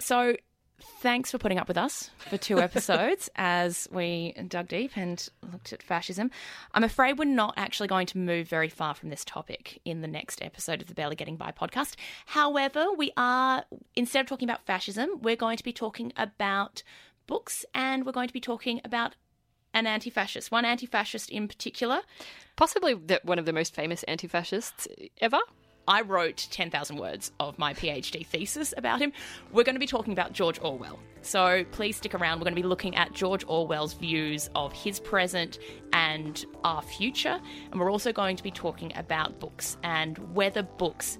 So 0.00 0.36
thanks 0.80 1.30
for 1.30 1.38
putting 1.38 1.58
up 1.58 1.68
with 1.68 1.78
us 1.78 2.10
for 2.18 2.36
two 2.36 2.60
episodes 2.60 3.28
as 3.36 3.88
we 3.92 4.34
dug 4.48 4.68
deep 4.68 4.96
and 4.96 5.28
looked 5.52 5.72
at 5.72 5.82
fascism. 5.82 6.30
I'm 6.74 6.84
afraid 6.84 7.18
we're 7.18 7.24
not 7.24 7.54
actually 7.56 7.88
going 7.88 8.06
to 8.08 8.18
move 8.18 8.48
very 8.48 8.68
far 8.68 8.94
from 8.94 9.10
this 9.10 9.24
topic 9.24 9.80
in 9.84 10.00
the 10.00 10.08
next 10.08 10.42
episode 10.42 10.80
of 10.80 10.88
the 10.88 10.94
Barely 10.94 11.16
Getting 11.16 11.36
By 11.36 11.52
podcast. 11.52 11.94
However, 12.26 12.86
we 12.96 13.12
are, 13.16 13.64
instead 13.96 14.20
of 14.20 14.26
talking 14.26 14.48
about 14.48 14.66
fascism, 14.66 15.20
we're 15.22 15.36
going 15.36 15.56
to 15.56 15.64
be 15.64 15.72
talking 15.72 16.12
about 16.16 16.82
books 17.26 17.64
and 17.74 18.04
we're 18.04 18.12
going 18.12 18.28
to 18.28 18.34
be 18.34 18.40
talking 18.40 18.80
about 18.84 19.14
an 19.74 19.86
anti 19.86 20.10
fascist, 20.10 20.50
one 20.50 20.64
anti 20.64 20.86
fascist 20.86 21.30
in 21.30 21.46
particular. 21.48 22.00
Possibly 22.56 22.94
the, 22.94 23.20
one 23.22 23.38
of 23.38 23.46
the 23.46 23.52
most 23.52 23.74
famous 23.74 24.02
anti 24.04 24.26
fascists 24.26 24.88
ever. 25.20 25.38
I 25.88 26.02
wrote 26.02 26.46
10,000 26.50 26.96
words 26.96 27.32
of 27.40 27.58
my 27.58 27.72
PhD 27.72 28.24
thesis 28.24 28.74
about 28.76 29.00
him. 29.00 29.12
We're 29.50 29.64
going 29.64 29.74
to 29.74 29.80
be 29.80 29.86
talking 29.86 30.12
about 30.12 30.34
George 30.34 30.60
Orwell. 30.60 30.98
So 31.22 31.64
please 31.72 31.96
stick 31.96 32.14
around. 32.14 32.38
We're 32.38 32.44
going 32.44 32.54
to 32.54 32.62
be 32.62 32.68
looking 32.68 32.94
at 32.94 33.12
George 33.12 33.44
Orwell's 33.48 33.94
views 33.94 34.50
of 34.54 34.72
his 34.72 35.00
present 35.00 35.58
and 35.94 36.44
our 36.62 36.82
future. 36.82 37.40
And 37.72 37.80
we're 37.80 37.90
also 37.90 38.12
going 38.12 38.36
to 38.36 38.42
be 38.42 38.50
talking 38.50 38.92
about 38.96 39.40
books 39.40 39.78
and 39.82 40.18
whether 40.34 40.62
books 40.62 41.18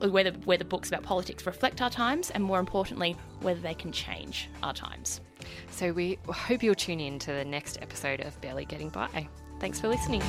whether 0.00 0.32
whether 0.44 0.64
books 0.64 0.88
about 0.88 1.02
politics 1.02 1.46
reflect 1.46 1.82
our 1.82 1.90
times 1.90 2.30
and 2.30 2.42
more 2.42 2.58
importantly 2.58 3.14
whether 3.42 3.60
they 3.60 3.74
can 3.74 3.92
change 3.92 4.48
our 4.62 4.72
times. 4.72 5.20
So 5.70 5.92
we 5.92 6.18
hope 6.26 6.62
you'll 6.62 6.74
tune 6.74 7.00
in 7.00 7.18
to 7.20 7.32
the 7.32 7.44
next 7.44 7.78
episode 7.82 8.20
of 8.22 8.40
Barely 8.40 8.64
Getting 8.64 8.88
By. 8.88 9.28
Thanks 9.60 9.78
for 9.78 9.88
listening. 9.88 10.22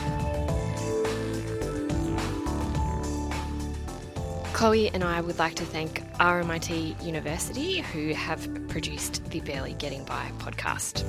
Chloe 4.59 4.89
and 4.89 5.05
I 5.05 5.21
would 5.21 5.39
like 5.39 5.55
to 5.55 5.63
thank 5.63 6.03
RMIT 6.17 7.01
University, 7.01 7.79
who 7.79 8.13
have 8.13 8.45
produced 8.67 9.23
the 9.29 9.39
Barely 9.39 9.71
Getting 9.71 10.03
By 10.03 10.33
podcast. 10.39 11.05